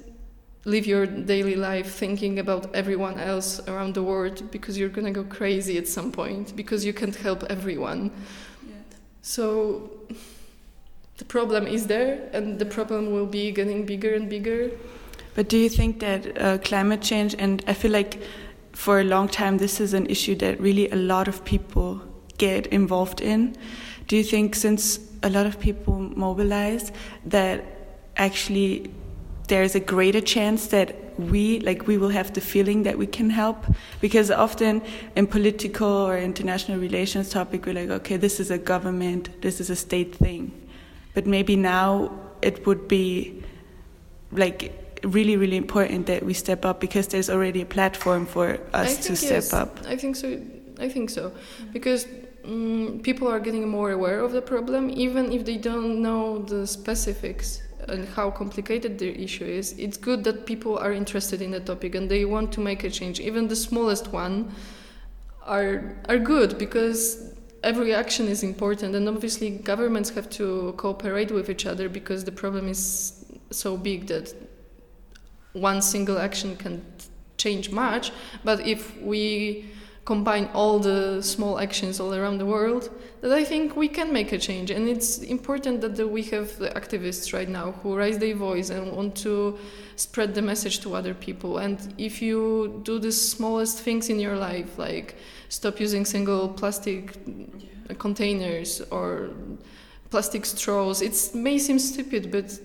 [0.65, 5.23] live your daily life thinking about everyone else around the world because you're gonna go
[5.23, 8.11] crazy at some point because you can't help everyone.
[9.23, 9.89] So
[11.17, 14.71] the problem is there and the problem will be getting bigger and bigger.
[15.33, 18.21] But do you think that uh, climate change, and I feel like
[18.73, 22.01] for a long time this is an issue that really a lot of people
[22.37, 23.55] get involved in.
[24.07, 26.91] Do you think since a lot of people mobilize
[27.25, 27.63] that
[28.17, 28.91] actually
[29.51, 30.87] there's a greater chance that
[31.19, 33.59] we like we will have the feeling that we can help.
[33.99, 34.81] Because often
[35.17, 39.69] in political or international relations topic we're like okay this is a government this is
[39.69, 40.41] a state thing.
[41.15, 41.87] But maybe now
[42.41, 43.43] it would be
[44.31, 44.59] like
[45.03, 49.17] really really important that we step up because there's already a platform for us to
[49.17, 49.53] step yes.
[49.53, 49.71] up.
[49.85, 50.29] I think so.
[50.79, 51.33] I think so.
[51.73, 52.07] Because
[52.45, 56.65] um, people are getting more aware of the problem, even if they don't know the
[56.65, 59.73] specifics and how complicated the issue is.
[59.77, 62.89] It's good that people are interested in the topic and they want to make a
[62.89, 63.19] change.
[63.19, 64.53] Even the smallest one
[65.45, 71.49] are are good because every action is important, and obviously governments have to cooperate with
[71.49, 74.33] each other because the problem is so big that
[75.53, 76.81] one single action can
[77.37, 78.11] change much.
[78.43, 79.65] But if we
[80.05, 82.89] combine all the small actions all around the world,
[83.21, 84.71] that I think we can make a change.
[84.71, 88.91] And it's important that we have the activists right now who raise their voice and
[88.91, 89.59] want to
[89.95, 91.59] spread the message to other people.
[91.59, 95.17] And if you do the smallest things in your life, like
[95.49, 97.15] stop using single plastic
[97.99, 99.29] containers or
[100.09, 102.59] plastic straws, it may seem stupid, but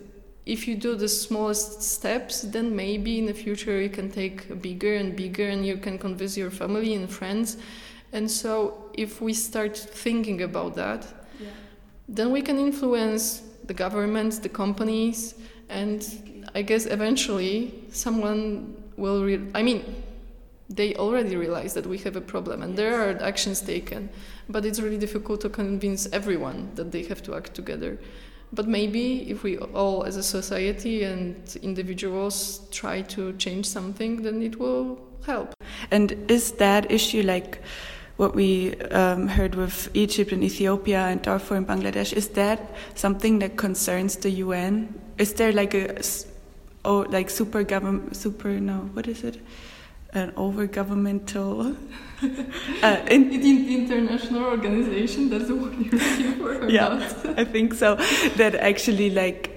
[0.47, 4.95] if you do the smallest steps, then maybe in the future you can take bigger
[4.95, 7.57] and bigger and you can convince your family and friends.
[8.13, 11.05] And so if we start thinking about that,
[11.41, 11.49] yeah.
[12.09, 15.35] then we can influence the governments, the companies,
[15.69, 19.25] and I guess eventually someone will.
[19.25, 19.83] Re- I mean,
[20.71, 24.09] they already realize that we have a problem and there are actions taken,
[24.49, 27.99] but it's really difficult to convince everyone that they have to act together.
[28.57, 34.43] But maybe if we all, as a society and individuals, try to change something, then
[34.43, 35.55] it will help.
[35.91, 37.61] And is that issue like
[38.17, 42.15] what we um, heard with Egypt and Ethiopia and Darfur and Bangladesh?
[42.15, 44.99] Is that something that concerns the UN?
[45.19, 46.03] Is there like a
[46.85, 49.39] oh like super government super no what is it?
[50.13, 51.77] An over governmental
[52.83, 57.39] uh, in, international organization that's what you're looking for yeah not?
[57.39, 57.97] i think so.
[58.37, 59.57] That actually like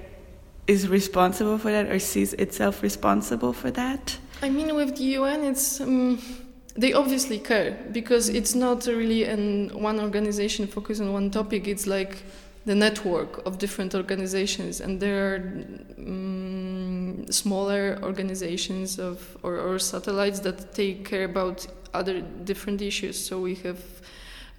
[0.68, 4.18] is responsible for that or sees itself responsible for that?
[4.44, 6.20] I mean with the un it's um,
[6.76, 11.68] they obviously care because it's not really an one organization focused on one topic.
[11.68, 12.24] It's like
[12.70, 15.38] the network of different organizations and there are
[15.98, 23.18] um, smaller organizations of or, or, satellites that take care about other different issues.
[23.28, 23.82] So we have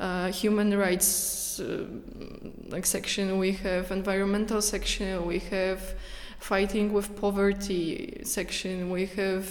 [0.00, 1.84] uh, human rights uh,
[2.74, 5.80] like section we have environmental section we have
[6.40, 9.46] fighting with poverty section we have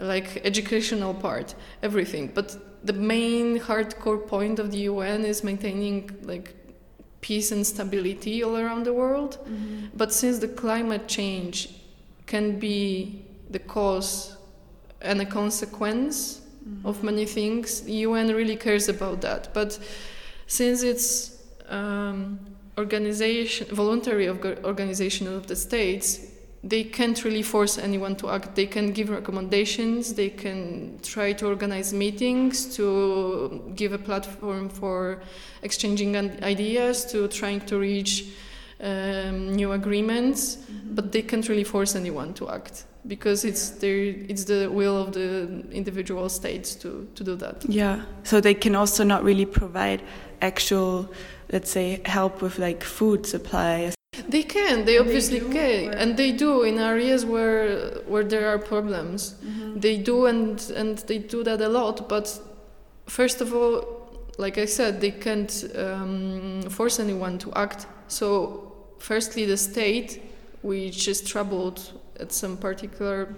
[0.00, 2.32] like educational part everything.
[2.34, 6.57] But the main hardcore point of the UN is maintaining like
[7.20, 9.38] peace and stability all around the world.
[9.42, 9.86] Mm-hmm.
[9.96, 11.70] But since the climate change
[12.26, 14.36] can be the cause
[15.00, 16.86] and a consequence mm-hmm.
[16.86, 19.52] of many things, the UN really cares about that.
[19.52, 19.78] But
[20.46, 22.38] since it's um,
[22.76, 26.20] organization, voluntary organization of the states,
[26.64, 28.54] they can't really force anyone to act.
[28.54, 35.22] They can give recommendations, they can try to organize meetings, to give a platform for
[35.62, 38.26] exchanging ideas, to trying to reach
[38.80, 40.94] um, new agreements, mm-hmm.
[40.94, 43.96] but they can't really force anyone to act because it's their
[44.28, 47.64] it's the will of the individual states to to do that.
[47.68, 50.02] Yeah, so they can also not really provide
[50.42, 51.10] actual
[51.52, 53.90] let's say help with like food supply
[54.28, 54.84] they can.
[54.84, 59.34] They obviously they can, and they do in areas where where there are problems.
[59.34, 59.80] Mm-hmm.
[59.80, 62.08] They do, and and they do that a lot.
[62.08, 62.40] But
[63.06, 67.86] first of all, like I said, they can't um, force anyone to act.
[68.08, 70.22] So, firstly, the state,
[70.62, 73.28] which is troubled at some particular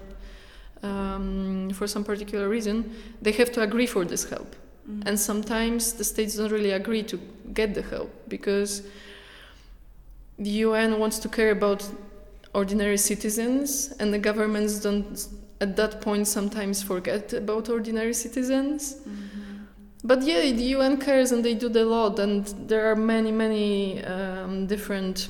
[0.83, 4.57] um, for some particular reason, they have to agree for this help.
[4.89, 5.09] Mm-hmm.
[5.09, 7.21] And sometimes the states don't really agree to
[7.53, 8.83] get the help because
[10.41, 11.87] the UN wants to care about
[12.55, 15.29] ordinary citizens, and the governments don't,
[15.61, 18.95] at that point, sometimes forget about ordinary citizens.
[18.95, 19.41] Mm-hmm.
[20.03, 24.03] But yeah, the UN cares and they do a lot, and there are many, many
[24.05, 25.29] um, different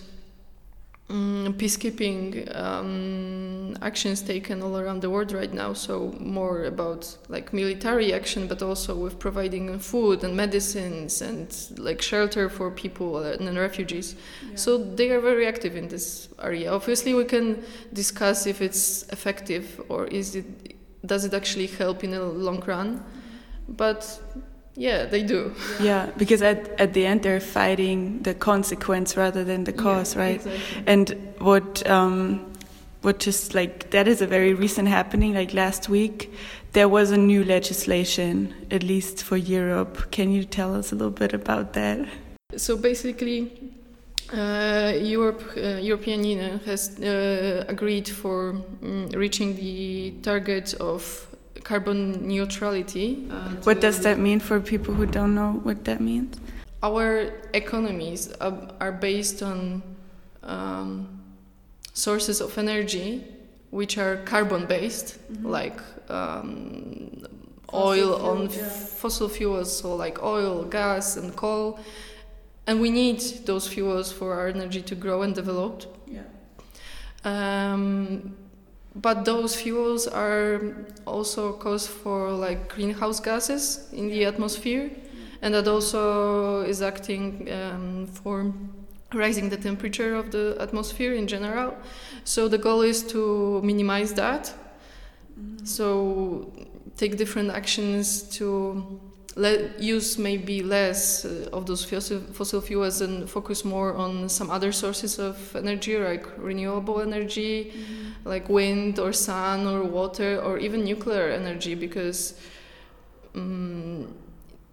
[1.11, 5.73] um, peacekeeping um, actions taken all around the world right now.
[5.73, 12.01] So more about like military action, but also with providing food and medicines and like
[12.01, 14.15] shelter for people and refugees.
[14.49, 14.57] Yeah.
[14.57, 16.73] So they are very active in this area.
[16.73, 22.11] Obviously, we can discuss if it's effective or is it does it actually help in
[22.11, 23.03] the long run,
[23.69, 24.21] but
[24.81, 25.55] yeah, they do.
[25.79, 30.23] Yeah, because at, at the end they're fighting the consequence rather than the cause, yeah,
[30.23, 30.47] right?
[30.47, 30.85] Exactly.
[30.87, 32.51] And what um,
[33.03, 35.35] what just like that is a very recent happening.
[35.35, 36.33] Like last week,
[36.73, 40.11] there was a new legislation, at least for Europe.
[40.13, 42.09] Can you tell us a little bit about that?
[42.57, 43.53] So basically,
[44.33, 48.51] uh, Europe, uh, European Union has uh, agreed for
[48.83, 51.30] um, reaching the target of
[51.65, 53.27] carbon neutrality.
[53.31, 56.39] Uh, what does that mean for people who don't know what that means?
[56.83, 59.83] Our economies are based on
[60.43, 61.21] um,
[61.93, 63.25] sources of energy
[63.71, 65.47] which are carbon based, mm-hmm.
[65.47, 65.81] like
[66.11, 67.25] um,
[67.73, 68.69] oil fuel, on yeah.
[68.69, 71.79] fossil fuels, so like oil, gas, and coal.
[72.67, 75.85] And we need those fuels for our energy to grow and develop.
[76.07, 76.23] Yeah.
[77.25, 78.37] Um,
[78.95, 80.61] but those fuels are
[81.07, 84.91] also cause for like greenhouse gases in the atmosphere,
[85.43, 88.53] and that also is acting um, for
[89.15, 91.75] rising the temperature of the atmosphere in general.
[92.25, 94.53] So the goal is to minimize that.
[95.65, 96.53] So
[96.97, 99.01] take different actions to
[99.41, 104.51] let use maybe less uh, of those fossil, fossil fuels and focus more on some
[104.51, 107.73] other sources of energy like renewable energy
[108.25, 112.35] like wind or sun or water or even nuclear energy because
[113.35, 114.07] um,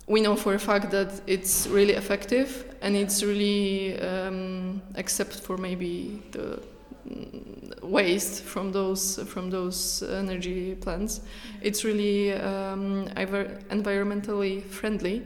[0.08, 5.58] we know for a fact that it's really effective and it's really um, except for
[5.58, 6.62] maybe the
[7.10, 11.22] mm, waste from those from those energy plants.
[11.62, 15.24] It's really um, envir- environmentally friendly.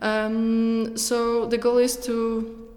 [0.00, 2.68] Um, so the goal is to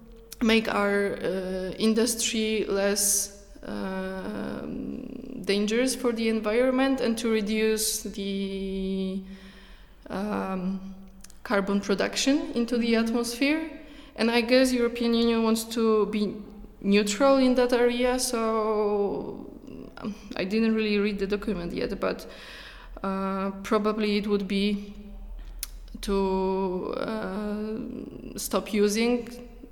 [0.42, 9.22] make our uh, industry less um, dangerous for the environment and to reduce the
[10.10, 10.94] um,
[11.42, 13.70] carbon production into the atmosphere.
[14.16, 16.34] And I guess European Union wants to be
[16.86, 18.18] neutral in that area.
[18.18, 19.50] So
[19.98, 22.26] um, I didn't really read the document yet, but
[23.02, 24.94] uh, probably it would be
[26.02, 29.28] to uh, stop using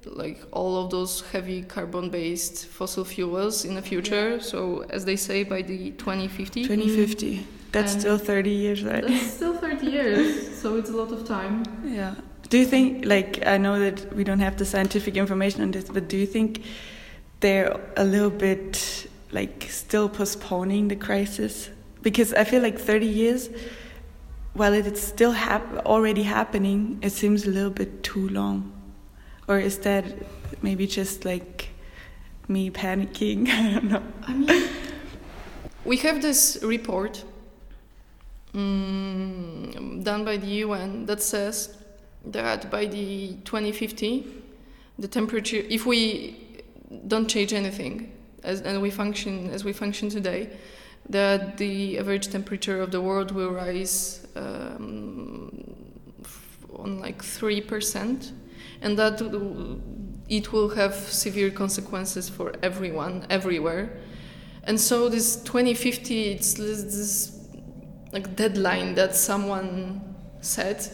[0.06, 5.16] like all of those heavy carbon based fossil fuels in the future so as they
[5.16, 7.46] say by the 2050 2050.
[7.72, 9.02] That's And- still 30 years, right?
[9.06, 12.14] that's still 30 years so it's a lot of time Yeah.
[12.50, 15.84] Do you think, like, I know that we don't have the scientific information on this,
[15.88, 16.62] but do you think
[17.44, 21.68] they're a little bit, like, still postponing the crisis?
[22.00, 23.50] Because I feel like 30 years,
[24.54, 28.72] while it's still hap- already happening, it seems a little bit too long.
[29.46, 30.06] Or is that
[30.62, 31.68] maybe just like
[32.48, 33.46] me panicking?
[33.50, 34.02] I don't know.
[34.26, 34.68] I mean,
[35.84, 37.24] we have this report
[38.54, 41.76] mm, done by the UN that says
[42.24, 44.26] that by the 2050,
[44.98, 46.43] the temperature, if we
[47.06, 50.50] don't change anything as, and we function as we function today,
[51.08, 55.74] that the average temperature of the world will rise um,
[56.76, 58.32] on like 3%,
[58.82, 59.20] and that
[60.28, 63.96] it will have severe consequences for everyone, everywhere.
[64.64, 67.38] And so this 2050, it's this,
[68.12, 70.90] like deadline that someone set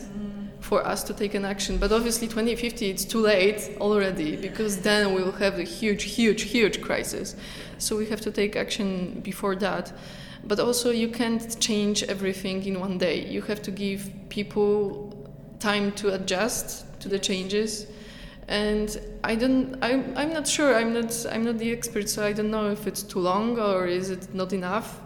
[0.70, 1.78] for us to take an action.
[1.78, 6.80] But obviously, 2050, it's too late already because then we'll have a huge, huge, huge
[6.80, 7.34] crisis.
[7.78, 9.92] So we have to take action before that.
[10.44, 13.26] But also, you can't change everything in one day.
[13.26, 17.88] You have to give people time to adjust to the changes.
[18.46, 18.88] And
[19.24, 19.76] I don't.
[19.82, 20.16] I'm.
[20.16, 20.76] I'm not sure.
[20.76, 21.10] I'm not.
[21.32, 24.32] I'm not the expert, so I don't know if it's too long or is it
[24.34, 25.00] not enough.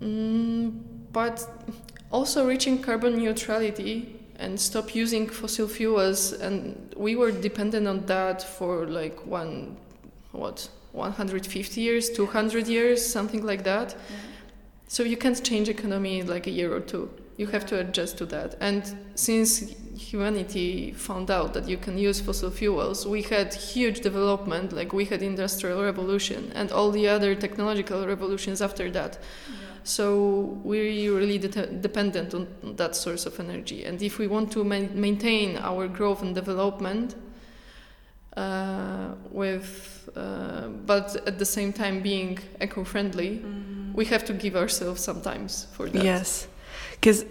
[0.00, 0.80] Mm,
[1.12, 1.36] but
[2.10, 8.42] also reaching carbon neutrality and stop using fossil fuels and we were dependent on that
[8.42, 9.76] for like one
[10.32, 13.88] what 150 years 200 years something like that.
[13.88, 14.14] Mm-hmm.
[14.86, 17.10] So you can't change economy in like a year or two.
[17.36, 18.56] You have to adjust to that.
[18.60, 18.82] And
[19.14, 24.92] since humanity found out that you can use fossil fuels we had huge development like
[24.92, 29.67] we had industrial revolution and all the other technological revolutions after that mm-hmm.
[29.88, 33.84] So we're really de- dependent on that source of energy.
[33.84, 37.14] And if we want to ma- maintain our growth and development,
[38.36, 43.42] uh, with, uh, but at the same time being eco-friendly,
[43.94, 46.04] we have to give ourselves some times for that.
[46.04, 46.46] Yes.
[46.92, 47.24] Because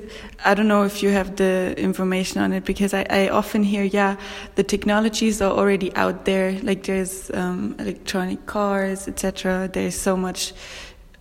[0.43, 3.83] I don't know if you have the information on it, because I, I often hear,
[3.83, 4.15] yeah,
[4.55, 6.53] the technologies are already out there.
[6.63, 9.69] Like there's um, electronic cars, etc.
[9.71, 10.53] There's so much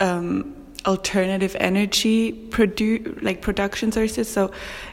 [0.01, 0.56] um,
[0.87, 4.29] alternative energy produ- like production sources.
[4.29, 4.51] So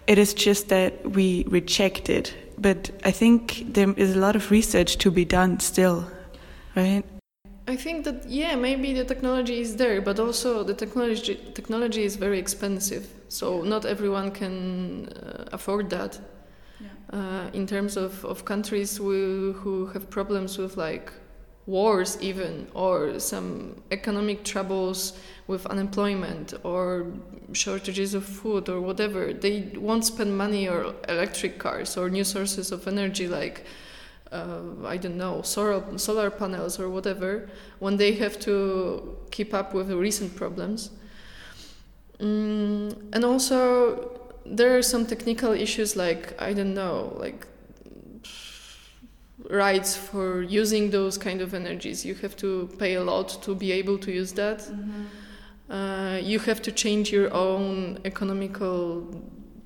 [0.07, 2.33] it is just that we reject it.
[2.57, 6.07] But I think there is a lot of research to be done still,
[6.75, 7.03] right?
[7.67, 12.17] I think that yeah, maybe the technology is there, but also the technology technology is
[12.17, 16.19] very expensive, so not everyone can uh, afford that.
[17.13, 21.11] Uh, in terms of, of countries who, who have problems with like
[21.65, 27.07] wars even or some economic troubles with unemployment or
[27.53, 32.71] shortages of food or whatever they won't spend money on electric cars or new sources
[32.71, 33.65] of energy like
[34.33, 37.49] uh, I don't know, solar, solar panels or whatever,
[37.79, 40.89] when they have to keep up with the recent problems.
[42.19, 47.45] Mm, and also, there are some technical issues like, I don't know, like
[49.53, 52.03] rights for using those kind of energies.
[52.03, 54.59] You have to pay a lot to be able to use that.
[54.59, 55.71] Mm-hmm.
[55.71, 59.07] Uh, you have to change your own economical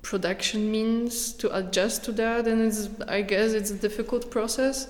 [0.02, 4.88] production means to adjust to that, and it's I guess it's a difficult process.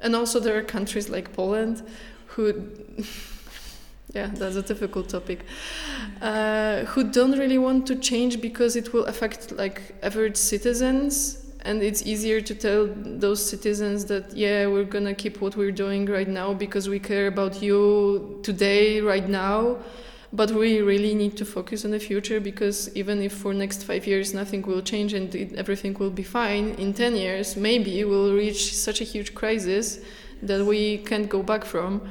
[0.00, 1.82] And also, there are countries like Poland
[2.26, 2.52] who.
[4.14, 5.44] yeah, that's a difficult topic.
[6.20, 11.82] Uh, who don't really want to change because it will affect like average citizens and
[11.82, 16.28] it's easier to tell those citizens that yeah we're gonna keep what we're doing right
[16.28, 19.78] now because we care about you today right now.
[20.32, 24.06] But we really need to focus on the future because even if for next five
[24.06, 28.74] years nothing will change and everything will be fine in 10 years maybe we'll reach
[28.74, 30.00] such a huge crisis
[30.42, 32.02] that we can't go back from.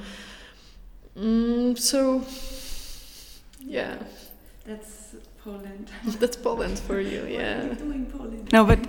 [1.18, 2.24] Mm, so
[3.60, 3.98] yeah.
[4.66, 5.05] That's
[5.46, 5.92] Poland.
[6.20, 7.62] That's Poland for you, yeah.
[7.76, 8.52] doing Poland?
[8.52, 8.80] No, but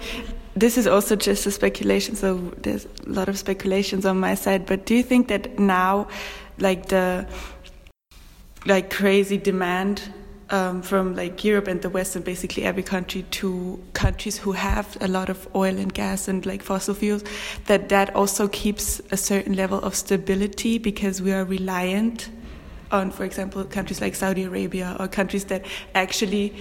[0.54, 4.64] this is also just a speculation, so there's a lot of speculations on my side.
[4.64, 6.08] But do you think that now,
[6.58, 7.26] like the
[8.64, 10.00] like crazy demand
[10.48, 14.96] um, from like Europe and the West and basically every country to countries who have
[15.02, 17.22] a lot of oil and gas and like fossil fuels,
[17.66, 22.30] that that also keeps a certain level of stability because we are reliant
[22.90, 25.64] on, for example, countries like Saudi Arabia or countries that
[25.94, 26.54] actually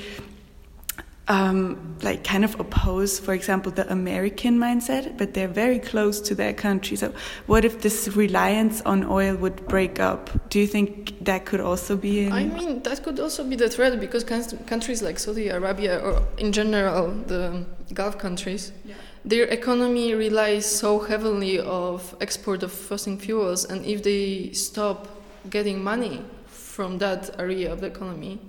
[1.27, 6.35] um, like kind of oppose, for example, the American mindset, but they're very close to
[6.35, 6.97] their country.
[6.97, 7.13] So,
[7.47, 10.29] what if this reliance on oil would break up?
[10.49, 12.29] Do you think that could also be?
[12.29, 16.51] I mean, that could also be the threat because countries like Saudi Arabia, or in
[16.51, 18.95] general the Gulf countries, yeah.
[19.23, 25.14] their economy relies so heavily of export of fossil fuels, and if they stop
[25.49, 28.39] getting money from that area of the economy,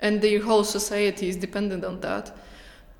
[0.00, 2.36] and their whole society is dependent on that,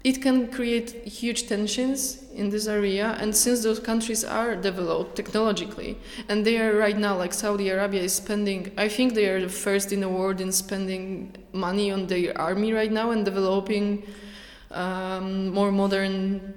[0.02, 3.16] it can create huge tensions in this area.
[3.20, 8.02] And since those countries are developed technologically, and they are right now, like Saudi Arabia
[8.02, 12.06] is spending, I think they are the first in the world in spending money on
[12.06, 14.06] their army right now and developing
[14.70, 16.54] um, more modern,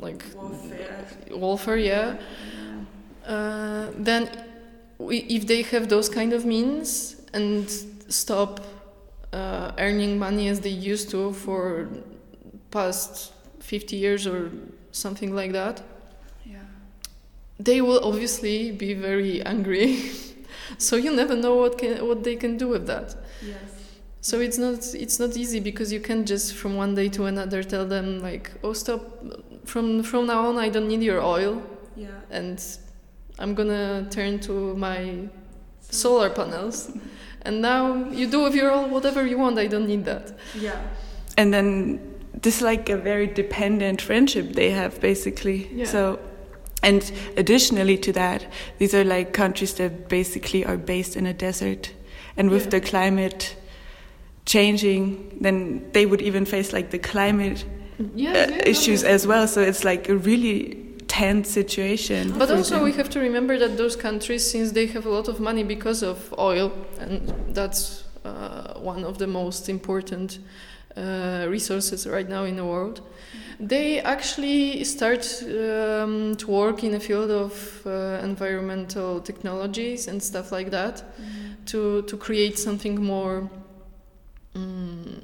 [0.00, 1.06] like warfare.
[1.32, 2.16] Warfare, yeah.
[3.26, 4.49] Uh, then
[5.08, 7.70] if they have those kind of means and
[8.08, 8.60] stop
[9.32, 11.88] uh, earning money as they used to for
[12.70, 14.50] past 50 years or
[14.92, 15.82] something like that
[16.44, 16.58] yeah.
[17.58, 20.10] they will obviously be very angry.
[20.78, 23.14] So you never know what can what they can do with that.
[23.42, 23.58] Yes.
[24.20, 27.62] So it's not it's not easy because you can't just from one day to another
[27.62, 29.00] tell them like oh stop
[29.64, 31.62] from from now on i don't need your oil.
[31.96, 32.08] Yeah.
[32.30, 32.62] And
[33.40, 35.28] I'm gonna turn to my
[35.80, 36.90] solar panels.
[37.42, 39.58] And now you do with your own whatever you want.
[39.58, 40.38] I don't need that.
[40.54, 40.80] Yeah.
[41.36, 42.00] And then
[42.34, 45.68] this is like a very dependent friendship they have basically.
[45.72, 45.86] Yeah.
[45.86, 46.18] So
[46.82, 48.46] and additionally to that,
[48.78, 51.92] these are like countries that basically are based in a desert.
[52.36, 52.70] And with yeah.
[52.70, 53.56] the climate
[54.46, 57.64] changing, then they would even face like the climate
[58.14, 59.46] yes, uh, yeah, issues as well.
[59.46, 60.89] So it's like a really
[61.20, 62.32] tense situation.
[62.38, 62.84] But also, them.
[62.84, 66.02] we have to remember that those countries, since they have a lot of money because
[66.02, 67.20] of oil, and
[67.54, 70.38] that's uh, one of the most important
[70.96, 73.02] uh, resources right now in the world,
[73.60, 77.52] they actually start um, to work in the field of
[77.86, 77.90] uh,
[78.22, 81.64] environmental technologies and stuff like that mm-hmm.
[81.66, 83.50] to, to create something more.
[84.54, 85.20] Um,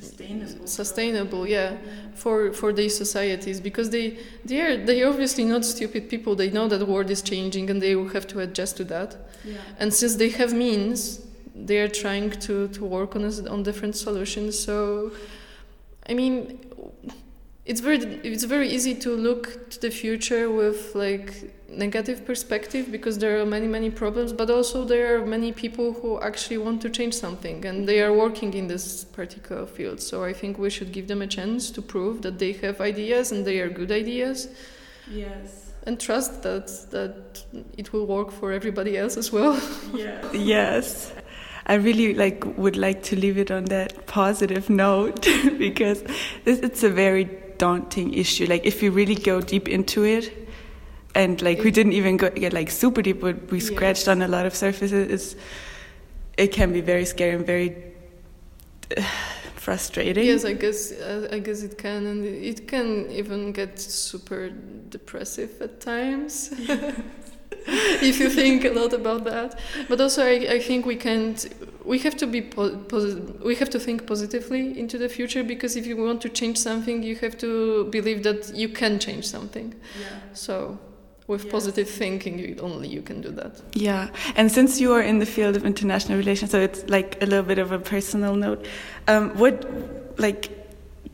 [0.00, 1.76] sustainable sustainable yeah,
[2.14, 6.34] for for these societies because they they are they obviously not stupid people.
[6.34, 9.16] They know that the world is changing and they will have to adjust to that.
[9.44, 9.58] Yeah.
[9.80, 11.20] and since they have means
[11.68, 14.58] they are trying to to work on on different solutions.
[14.58, 14.76] So
[16.08, 16.36] i mean
[17.64, 21.30] it's very it's very easy to look to the future with like
[21.68, 26.20] negative perspective because there are many many problems but also there are many people who
[26.20, 30.00] actually want to change something and they are working in this particular field.
[30.00, 33.32] So i think we should give them a chance to prove that they have ideas
[33.32, 34.48] and they are good ideas.
[35.10, 35.72] Yes.
[35.86, 37.44] And trust that that
[37.76, 39.60] it will work for everybody else as well.
[39.94, 40.34] Yes.
[40.34, 41.12] Yes.
[41.66, 45.22] I really like would like to leave it on that positive note
[45.58, 46.04] because
[46.44, 47.24] it's a very
[47.58, 48.46] daunting issue.
[48.46, 50.45] Like if you really go deep into it,
[51.16, 54.28] and like we didn't even go, get like super deep but we scratched on a
[54.28, 55.10] lot of surfaces.
[55.10, 55.36] It's,
[56.36, 57.74] it can be very scary and very
[58.96, 59.02] uh,
[59.54, 60.24] frustrating.
[60.24, 64.50] Yes i guess uh, i guess it can and it can even get super
[64.90, 66.52] depressive at times.
[67.68, 69.58] If you think a lot about that.
[69.88, 71.48] But also I, I think we can't
[71.84, 75.74] we have to be po- posi- we have to think positively into the future because
[75.74, 79.74] if you want to change something you have to believe that you can change something.
[80.00, 80.06] Yeah.
[80.32, 80.78] so
[81.26, 81.52] with Yes.
[81.52, 85.26] positive thinking you, only you can do that Yeah, and since you are in the
[85.26, 88.64] field of international relations, so it's like a little bit of a personal note.
[89.08, 89.54] Um, what,
[90.18, 90.50] like,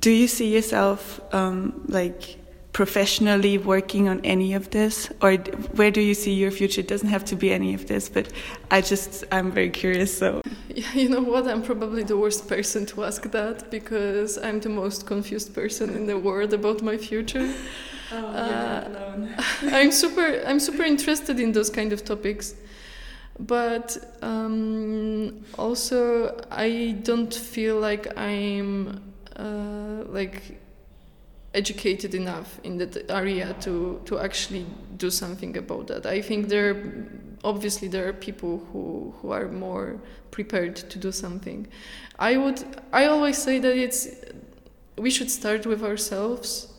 [0.00, 2.36] do you see yourself um, like
[2.72, 5.34] professionally working on any of this, or
[5.78, 6.80] where do you see your future?
[6.80, 8.32] It doesn't have to be any of this, but
[8.70, 10.16] I just I'm very curious.
[10.16, 10.42] So
[10.74, 11.46] Yeah, you know what?
[11.46, 16.06] I'm probably the worst person to ask that because I'm the most confused person in
[16.06, 17.52] the world about my future.
[18.12, 19.26] Uh,
[19.62, 22.54] I'm super I'm super interested in those kind of topics.
[23.38, 29.02] But um, also I don't feel like I'm
[29.36, 30.60] uh, like
[31.54, 36.06] educated enough in that area to, to actually do something about that.
[36.06, 37.08] I think there
[37.44, 40.00] obviously there are people who, who are more
[40.30, 41.66] prepared to do something.
[42.18, 44.08] I would I always say that it's
[44.96, 46.71] we should start with ourselves.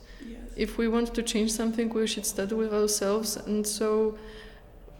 [0.55, 3.37] If we want to change something, we should start with ourselves.
[3.37, 4.17] And so,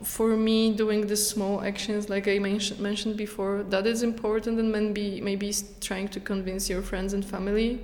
[0.01, 4.60] for me, doing the small actions, like I mentioned mentioned before, that is important.
[4.60, 7.80] And maybe maybe trying to convince your friends and family.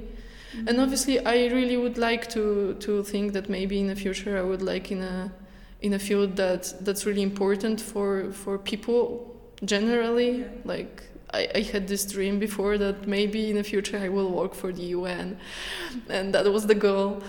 [0.53, 0.79] And mm-hmm.
[0.79, 4.61] obviously, I really would like to to think that maybe in the future I would
[4.61, 5.31] like in a
[5.81, 10.39] in a field that that's really important for for people generally.
[10.39, 10.47] Yeah.
[10.65, 11.03] Like
[11.33, 14.71] I, I had this dream before that maybe in the future I will work for
[14.73, 15.37] the UN,
[16.09, 17.21] and that was the goal.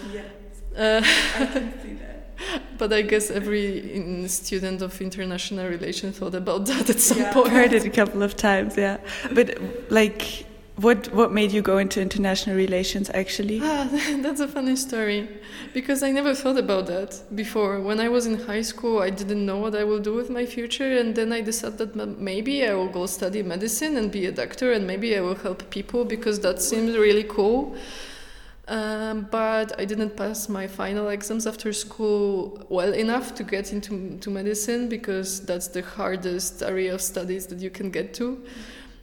[0.76, 1.02] Uh,
[1.82, 2.78] see that.
[2.78, 7.32] but I guess every in- student of international relations thought about that at some Yeah,
[7.32, 7.46] point.
[7.48, 8.76] I've heard it a couple of times.
[8.76, 8.98] Yeah,
[9.32, 9.58] but
[9.90, 10.46] like,
[10.80, 13.60] what what made you go into international relations actually?
[13.62, 13.88] Ah,
[14.22, 15.28] that's a funny story
[15.74, 17.80] because I never thought about that before.
[17.80, 20.46] When I was in high school, I didn't know what I will do with my
[20.46, 24.32] future, and then I decided that maybe I will go study medicine and be a
[24.32, 27.76] doctor, and maybe I will help people because that seems really cool.
[28.68, 34.16] Um, but I didn't pass my final exams after school well enough to get into
[34.18, 38.44] to medicine because that's the hardest area of studies that you can get to.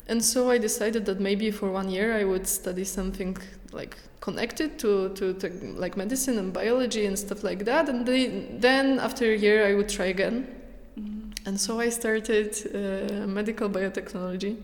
[0.10, 3.38] And so I decided that maybe for one year I would study something
[3.72, 7.90] like connected to, to, to like medicine and biology and stuff like that.
[7.90, 8.28] And they,
[8.60, 10.48] then after a year I would try again.
[11.46, 14.58] And so I started uh, medical biotechnology.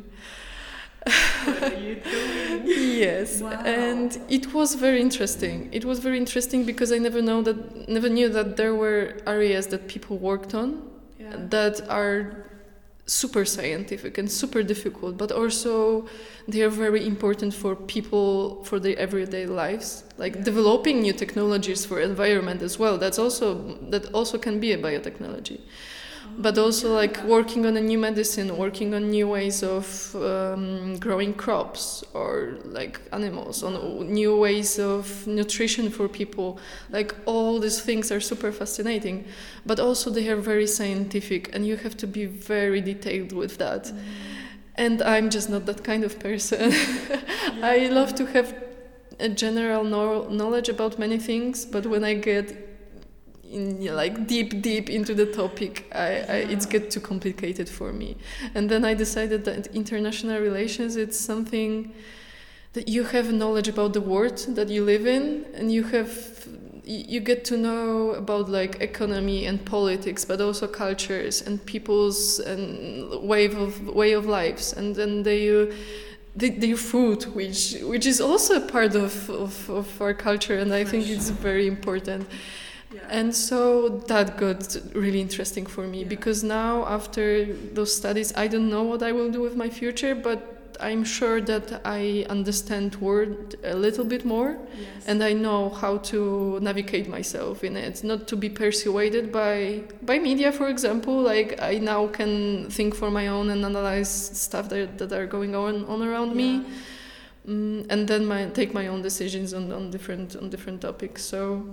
[1.46, 2.62] what are you doing?
[2.66, 3.52] yes, Wow.
[3.66, 5.70] and it was very interesting.
[5.74, 9.68] It was very interesting because I never know that never knew that there were areas
[9.68, 10.82] that people worked on
[11.20, 11.36] Yeah.
[11.50, 12.46] that are
[13.06, 16.06] super scientific and super difficult, but also
[16.48, 20.04] they are very important for people for their everyday lives.
[20.18, 20.44] Like Yeah.
[20.44, 22.98] developing new technologies for environment as well.
[22.98, 25.60] That's also that also can be a biotechnology.
[26.38, 31.34] But also like working on a new medicine, working on new ways of um, growing
[31.34, 36.60] crops or like animals, on new ways of nutrition for people.
[36.90, 39.26] Like all these things are super fascinating
[39.66, 43.92] but also they are very scientific and you have to be very detailed with that.
[44.76, 46.74] And i'm just not that kind of person.
[47.62, 48.54] I love to have
[49.20, 52.73] a general know- knowledge about many things but when i get
[53.54, 55.86] in like deep deep into the topic.
[55.94, 58.18] I, I it's get too complicated for me.
[58.56, 61.94] And then i decided that international relations it's something
[62.74, 66.48] that you have knowledge about the world that you live in and you have
[66.86, 73.22] you get to know about like economy and politics but also cultures and people's and
[73.22, 74.74] way of way of lives.
[74.74, 75.72] And then they uh,
[76.36, 80.74] the, their food which which is also a part of, of, of our culture and
[80.74, 82.28] i think it's very important
[83.10, 86.08] and so that got really interesting for me Yeah.
[86.16, 90.16] because now after those studies i don't know what i will do with my future
[90.16, 90.40] but
[90.80, 94.58] i'm sure that i understand word a little bit more
[95.06, 100.18] and I know how to navigate myself in it, not to be persuaded by by
[100.18, 101.16] media, for example.
[101.22, 105.56] Like I now can think for my own and analyze stuff that, that are going
[105.56, 106.64] on on around me,
[107.48, 111.24] mm, and then my, take my own decisions on, on different on different topics.
[111.24, 111.66] So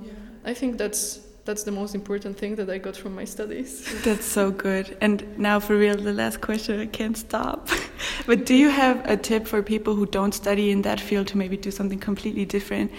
[0.44, 3.84] I think that's that's the most important thing that I got from my studies.
[4.04, 4.96] That's so good.
[5.00, 7.68] And now, for real, the last question, I can't stop.
[8.26, 11.38] but do you have a tip for people who don't study in that field to
[11.38, 12.92] maybe do something completely different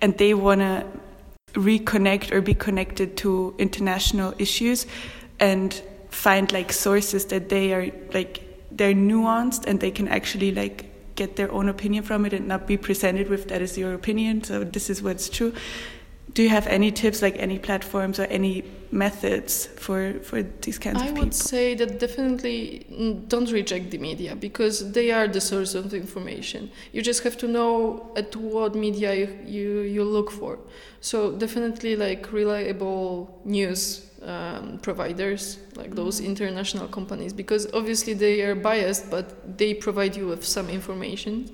[0.00, 0.84] and they want to
[1.54, 4.86] reconnect or be connected to international issues
[5.38, 8.42] and find like sources that they are like
[8.72, 12.66] they're nuanced and they can actually like get their own opinion from it and not
[12.66, 15.52] be presented with that is your opinion so this is what's true
[16.34, 21.00] do you have any tips, like any platforms or any methods for for these kinds
[21.02, 21.22] I of people?
[21.22, 25.74] I would say that definitely mm, don't reject the media because they are the source
[25.74, 26.70] of information.
[26.92, 30.58] You just have to know at what media you you, you look for.
[31.00, 36.26] So definitely like reliable news um, providers, like those Mhm.
[36.26, 39.26] international companies, because obviously they are biased, but
[39.58, 41.50] they provide you with some information.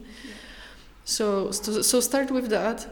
[1.05, 2.87] So, so so start with that,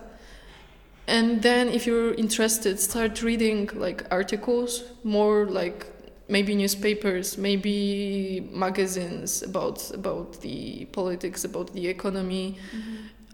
[1.09, 5.87] and then if you're interested, start reading like articles, more like
[6.29, 12.59] maybe newspapers, maybe magazines about about the politics, about the economy.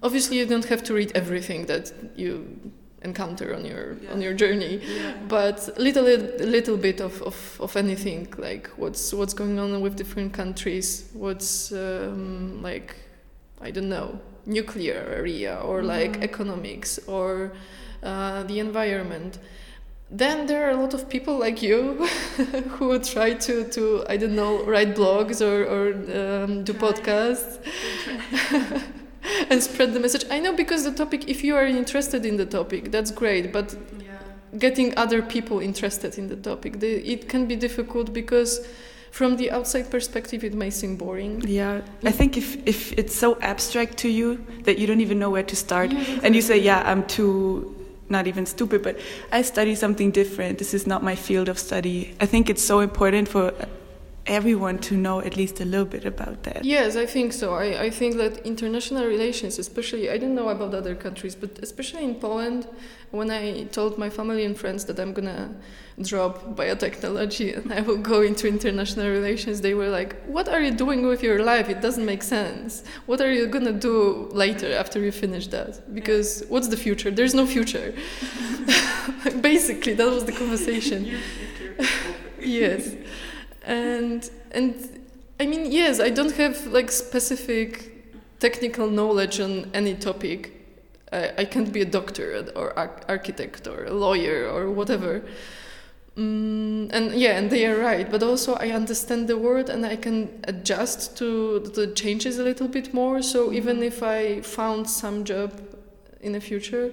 [0.02, 2.72] Obviously, you don't have to read everything that you
[3.02, 4.80] encounter on your on your journey
[5.28, 10.32] but little little bit of, of, of anything like what's what's going on with different
[10.32, 12.96] countries what's um, like
[13.60, 16.24] i don't know nuclear area or like Mhm.
[16.24, 17.52] economics or
[18.02, 19.38] uh, the environment
[20.10, 22.06] then there are a lot of people like you
[22.78, 25.84] who try to, to i don't know write blogs or, or
[26.44, 27.58] um, do podcasts
[29.50, 32.46] and spread the message i know because the topic if you are interested in the
[32.46, 33.74] topic that's great but
[34.58, 36.78] getting other people interested in the topic.
[36.78, 38.64] The, it can be difficult because
[39.14, 41.40] from the outside perspective it may seem boring.
[41.46, 45.30] Yeah, I think if if it's so abstract to you that you don't even know
[45.30, 45.92] where to start,
[46.24, 47.70] and you say, "Yeah, I'm too."
[48.08, 48.98] Not even stupid, but
[49.32, 50.58] I study something different.
[50.58, 51.98] This is not my field of study.
[52.20, 53.52] I think it's so important for
[54.26, 56.64] everyone to know at least a little bit about that.
[56.64, 57.54] Yes, I think so.
[57.54, 62.04] I, I think that international relations, especially, I don't know about other countries, but especially
[62.04, 62.66] in Poland,
[63.10, 65.54] when I told my family and friends that I'm gonna
[66.00, 70.72] drop biotechnology and I will go into international relations, they were like, What are you
[70.72, 71.68] doing with your life?
[71.68, 72.82] It doesn't make sense.
[73.06, 75.94] What are you gonna do later after you finish that?
[75.94, 77.10] Because what's the future?
[77.10, 77.94] There's no future.
[79.40, 81.14] Basically, that was the conversation.
[82.40, 82.94] yes
[83.66, 85.00] and and
[85.40, 87.94] i mean yes i don't have like specific
[88.44, 90.52] technical knowledge on any topic.
[91.12, 95.22] I, I can't be a doctor or ar- architect or a lawyer or whatever.
[96.16, 98.06] Mm, and yeah and they are right.
[98.10, 102.68] But also i understand the word and i can adjust to the changes a little
[102.68, 103.22] bit more.
[103.22, 105.50] So even if i found some job
[106.20, 106.92] in the future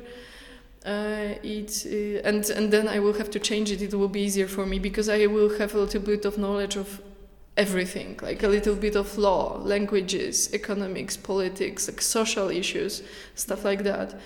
[0.85, 3.81] uh, it uh, and and then I will have to change it.
[3.81, 6.75] It will be easier for me because I will have a little bit of knowledge
[6.75, 7.01] of
[7.55, 13.03] everything, like a little bit of law, languages, economics, politics, like social issues,
[13.35, 14.19] stuff like that.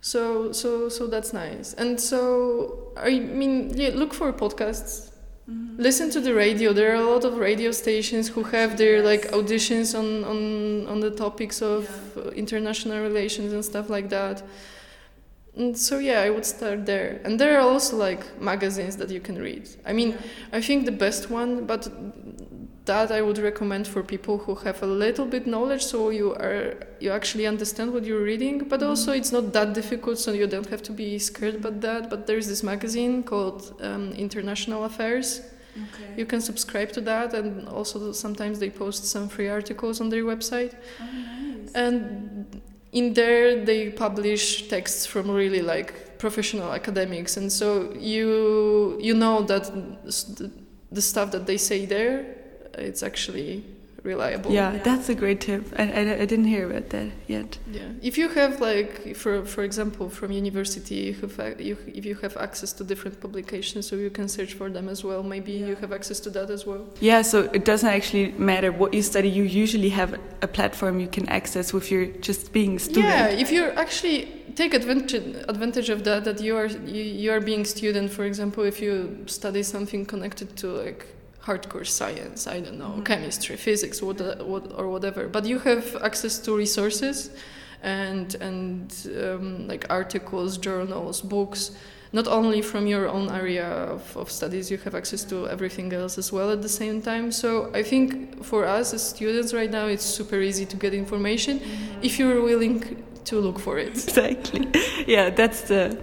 [0.00, 1.74] So so so that's nice.
[1.74, 5.12] And so I mean, yeah, look for podcasts.
[5.50, 5.82] Mm-hmm.
[5.82, 6.72] Listen to the radio.
[6.72, 11.00] There are a lot of radio stations who have their like auditions on on on
[11.00, 14.42] the topics of uh, international relations and stuff like that.
[15.56, 17.20] And so yeah, I would start there.
[17.24, 19.68] And there are also like magazines that you can read.
[19.86, 20.14] I mean,
[20.52, 21.88] I think the best one, but
[22.84, 26.74] that I would recommend for people who have a little bit knowledge, so you are
[27.00, 28.58] you actually understand what you're reading.
[28.68, 28.88] But Mhm.
[28.90, 32.08] also, it's not that difficult, so you don't have to be scared about that.
[32.10, 35.40] But there's this magazine called um, International Affairs.
[35.84, 36.12] Okay.
[36.20, 40.24] You can subscribe to that, and also sometimes they post some free articles on their
[40.24, 40.72] website.
[41.00, 41.72] Oh, nice.
[41.74, 42.35] And
[42.92, 47.36] in there they publish texts from really like professional academics.
[47.36, 49.64] And so you you know that
[50.90, 52.36] the, stuff that they say there
[52.74, 53.64] it's actually
[54.12, 55.62] reliable yeah, that's a great tip.
[55.82, 57.58] I, I, I didn't hear about that yet.
[57.78, 62.04] yeah if you have like for for example from university you have, uh, you, if
[62.10, 65.52] you have access to different publications so you can search for them as well maybe
[65.52, 69.02] you have access to that as well Yeah, so it doesn't actually matter what you
[69.02, 69.28] study.
[69.28, 73.06] You usually have a platform you can access with your just being student.
[73.06, 77.40] Yeah, if you actually take advantage advantage of that, that you are you, you are
[77.40, 78.10] being student.
[78.10, 81.06] For example, if you study something connected to like
[81.46, 83.04] hardcore science, I don't know, Mhm.
[83.04, 87.30] chemistry, physics, what, what or whatever, but you have access to resources
[87.82, 88.92] and and
[89.22, 91.70] um, like articles, journals, books.
[92.12, 96.18] Not only from your own area of, of studies, you have access to everything else
[96.18, 97.30] as well at the same time.
[97.32, 101.60] So I think for us as students right now, it's super easy to get information
[102.02, 102.82] if you're willing
[103.24, 103.88] to look for it.
[103.88, 104.66] Exactly.
[105.06, 105.96] Yeah, that's the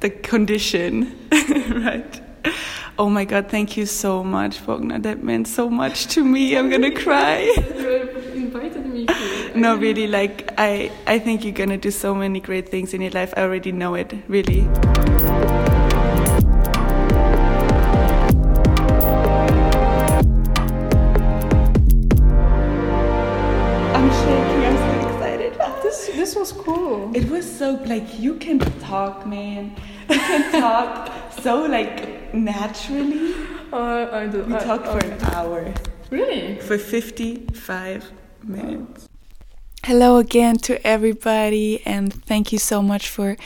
[0.00, 0.90] the condition,
[1.86, 2.20] right?
[2.98, 3.50] Oh my God!
[3.50, 5.02] Thank you so much, Bogna.
[5.02, 6.56] That meant so much to me.
[6.56, 7.40] I'm gonna cry.
[7.76, 9.06] you invited me.
[9.54, 10.06] No, really.
[10.06, 13.34] Like I, I think you're gonna do so many great things in your life.
[13.36, 14.14] I already know it.
[14.28, 14.62] Really.
[23.92, 24.62] I'm shaking.
[24.64, 25.52] I'm so excited.
[25.82, 27.14] This this was cool.
[27.14, 29.76] It was so like you can talk, man.
[30.08, 33.34] You can talk so like naturally.
[33.72, 34.44] Uh, I do.
[34.44, 35.72] We I, talk for an hour.
[36.10, 36.58] Really?
[36.60, 38.12] For 55
[38.44, 39.08] minutes.
[39.84, 43.36] Hello again to everybody, and thank you so much for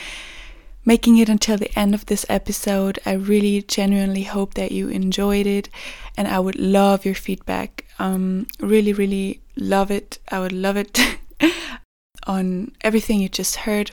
[0.85, 2.99] making it until the end of this episode.
[3.05, 5.69] I really genuinely hope that you enjoyed it,
[6.17, 7.85] and I would love your feedback.
[7.99, 10.19] Um, really, really love it.
[10.31, 10.99] I would love it
[12.27, 13.91] on everything you just heard.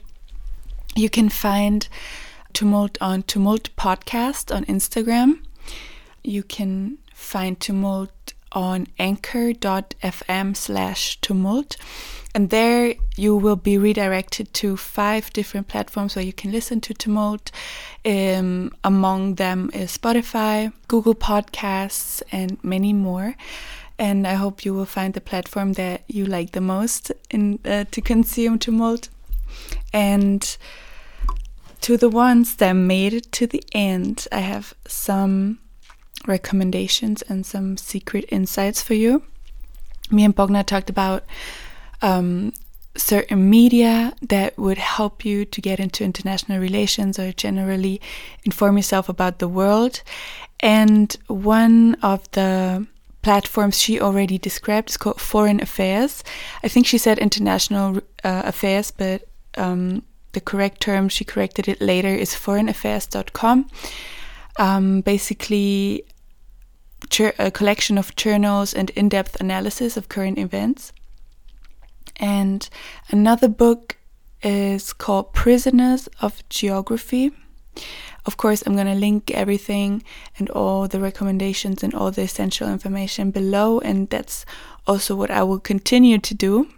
[0.96, 1.86] You can find
[2.58, 5.44] Tumult on Tumult Podcast on Instagram.
[6.24, 11.76] You can find Tumult on anchor.fm slash tumult.
[12.34, 16.94] And there you will be redirected to five different platforms where you can listen to
[16.94, 17.52] Tumult.
[18.04, 23.36] Um, among them is Spotify, Google Podcasts, and many more.
[24.00, 27.84] And I hope you will find the platform that you like the most in uh,
[27.92, 29.10] to consume Tumult.
[29.92, 30.56] And
[31.82, 35.58] to the ones that made it to the end, I have some
[36.26, 39.22] recommendations and some secret insights for you.
[40.10, 41.24] Me and Bogna talked about
[42.02, 42.52] um,
[42.96, 48.00] certain media that would help you to get into international relations or generally
[48.44, 50.02] inform yourself about the world.
[50.60, 52.86] And one of the
[53.22, 56.24] platforms she already described is called Foreign Affairs.
[56.62, 60.02] I think she said international uh, affairs, but um,
[60.38, 63.66] the correct term, she corrected it later, is foreignaffairs.com.
[64.56, 66.04] Um, basically,
[67.38, 70.92] a collection of journals and in depth analysis of current events.
[72.20, 72.68] And
[73.10, 73.96] another book
[74.40, 77.32] is called Prisoners of Geography.
[78.24, 80.04] Of course, I'm going to link everything
[80.38, 84.46] and all the recommendations and all the essential information below, and that's
[84.86, 86.68] also what I will continue to do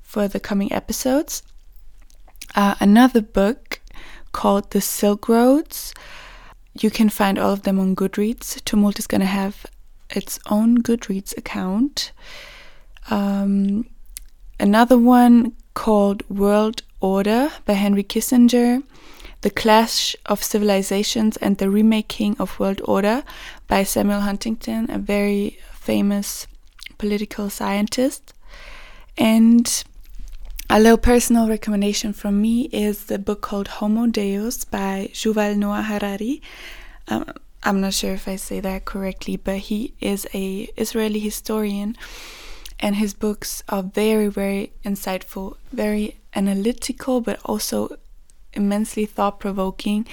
[0.00, 1.42] for the coming episodes.
[2.56, 3.80] Uh, another book
[4.32, 5.92] called The Silk Roads.
[6.80, 8.64] You can find all of them on Goodreads.
[8.64, 9.66] Tumult is going to have
[10.08, 12.12] its own Goodreads account.
[13.10, 13.86] Um,
[14.58, 18.82] another one called World Order by Henry Kissinger,
[19.42, 23.22] The Clash of Civilizations and the Remaking of World Order
[23.68, 26.46] by Samuel Huntington, a very famous
[26.96, 28.32] political scientist.
[29.18, 29.84] And
[30.68, 35.82] a little personal recommendation from me is the book called Homo Deus by Yuval Noah
[35.82, 36.42] Harari.
[37.06, 41.96] Um, I'm not sure if I say that correctly, but he is a Israeli historian
[42.80, 47.96] and his books are very very insightful, very analytical but also
[48.52, 50.06] immensely thought provoking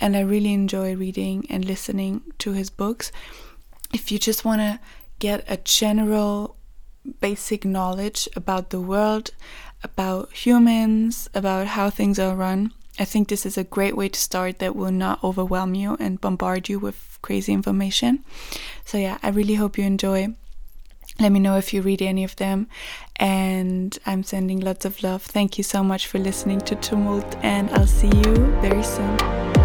[0.00, 3.12] and I really enjoy reading and listening to his books.
[3.92, 4.80] If you just want to
[5.18, 6.56] get a general
[7.20, 9.30] basic knowledge about the world,
[9.82, 12.72] about humans, about how things are run.
[12.98, 16.20] I think this is a great way to start that will not overwhelm you and
[16.20, 18.24] bombard you with crazy information.
[18.84, 20.34] So, yeah, I really hope you enjoy.
[21.20, 22.68] Let me know if you read any of them.
[23.16, 25.22] And I'm sending lots of love.
[25.22, 29.57] Thank you so much for listening to Tumult, and I'll see you very soon.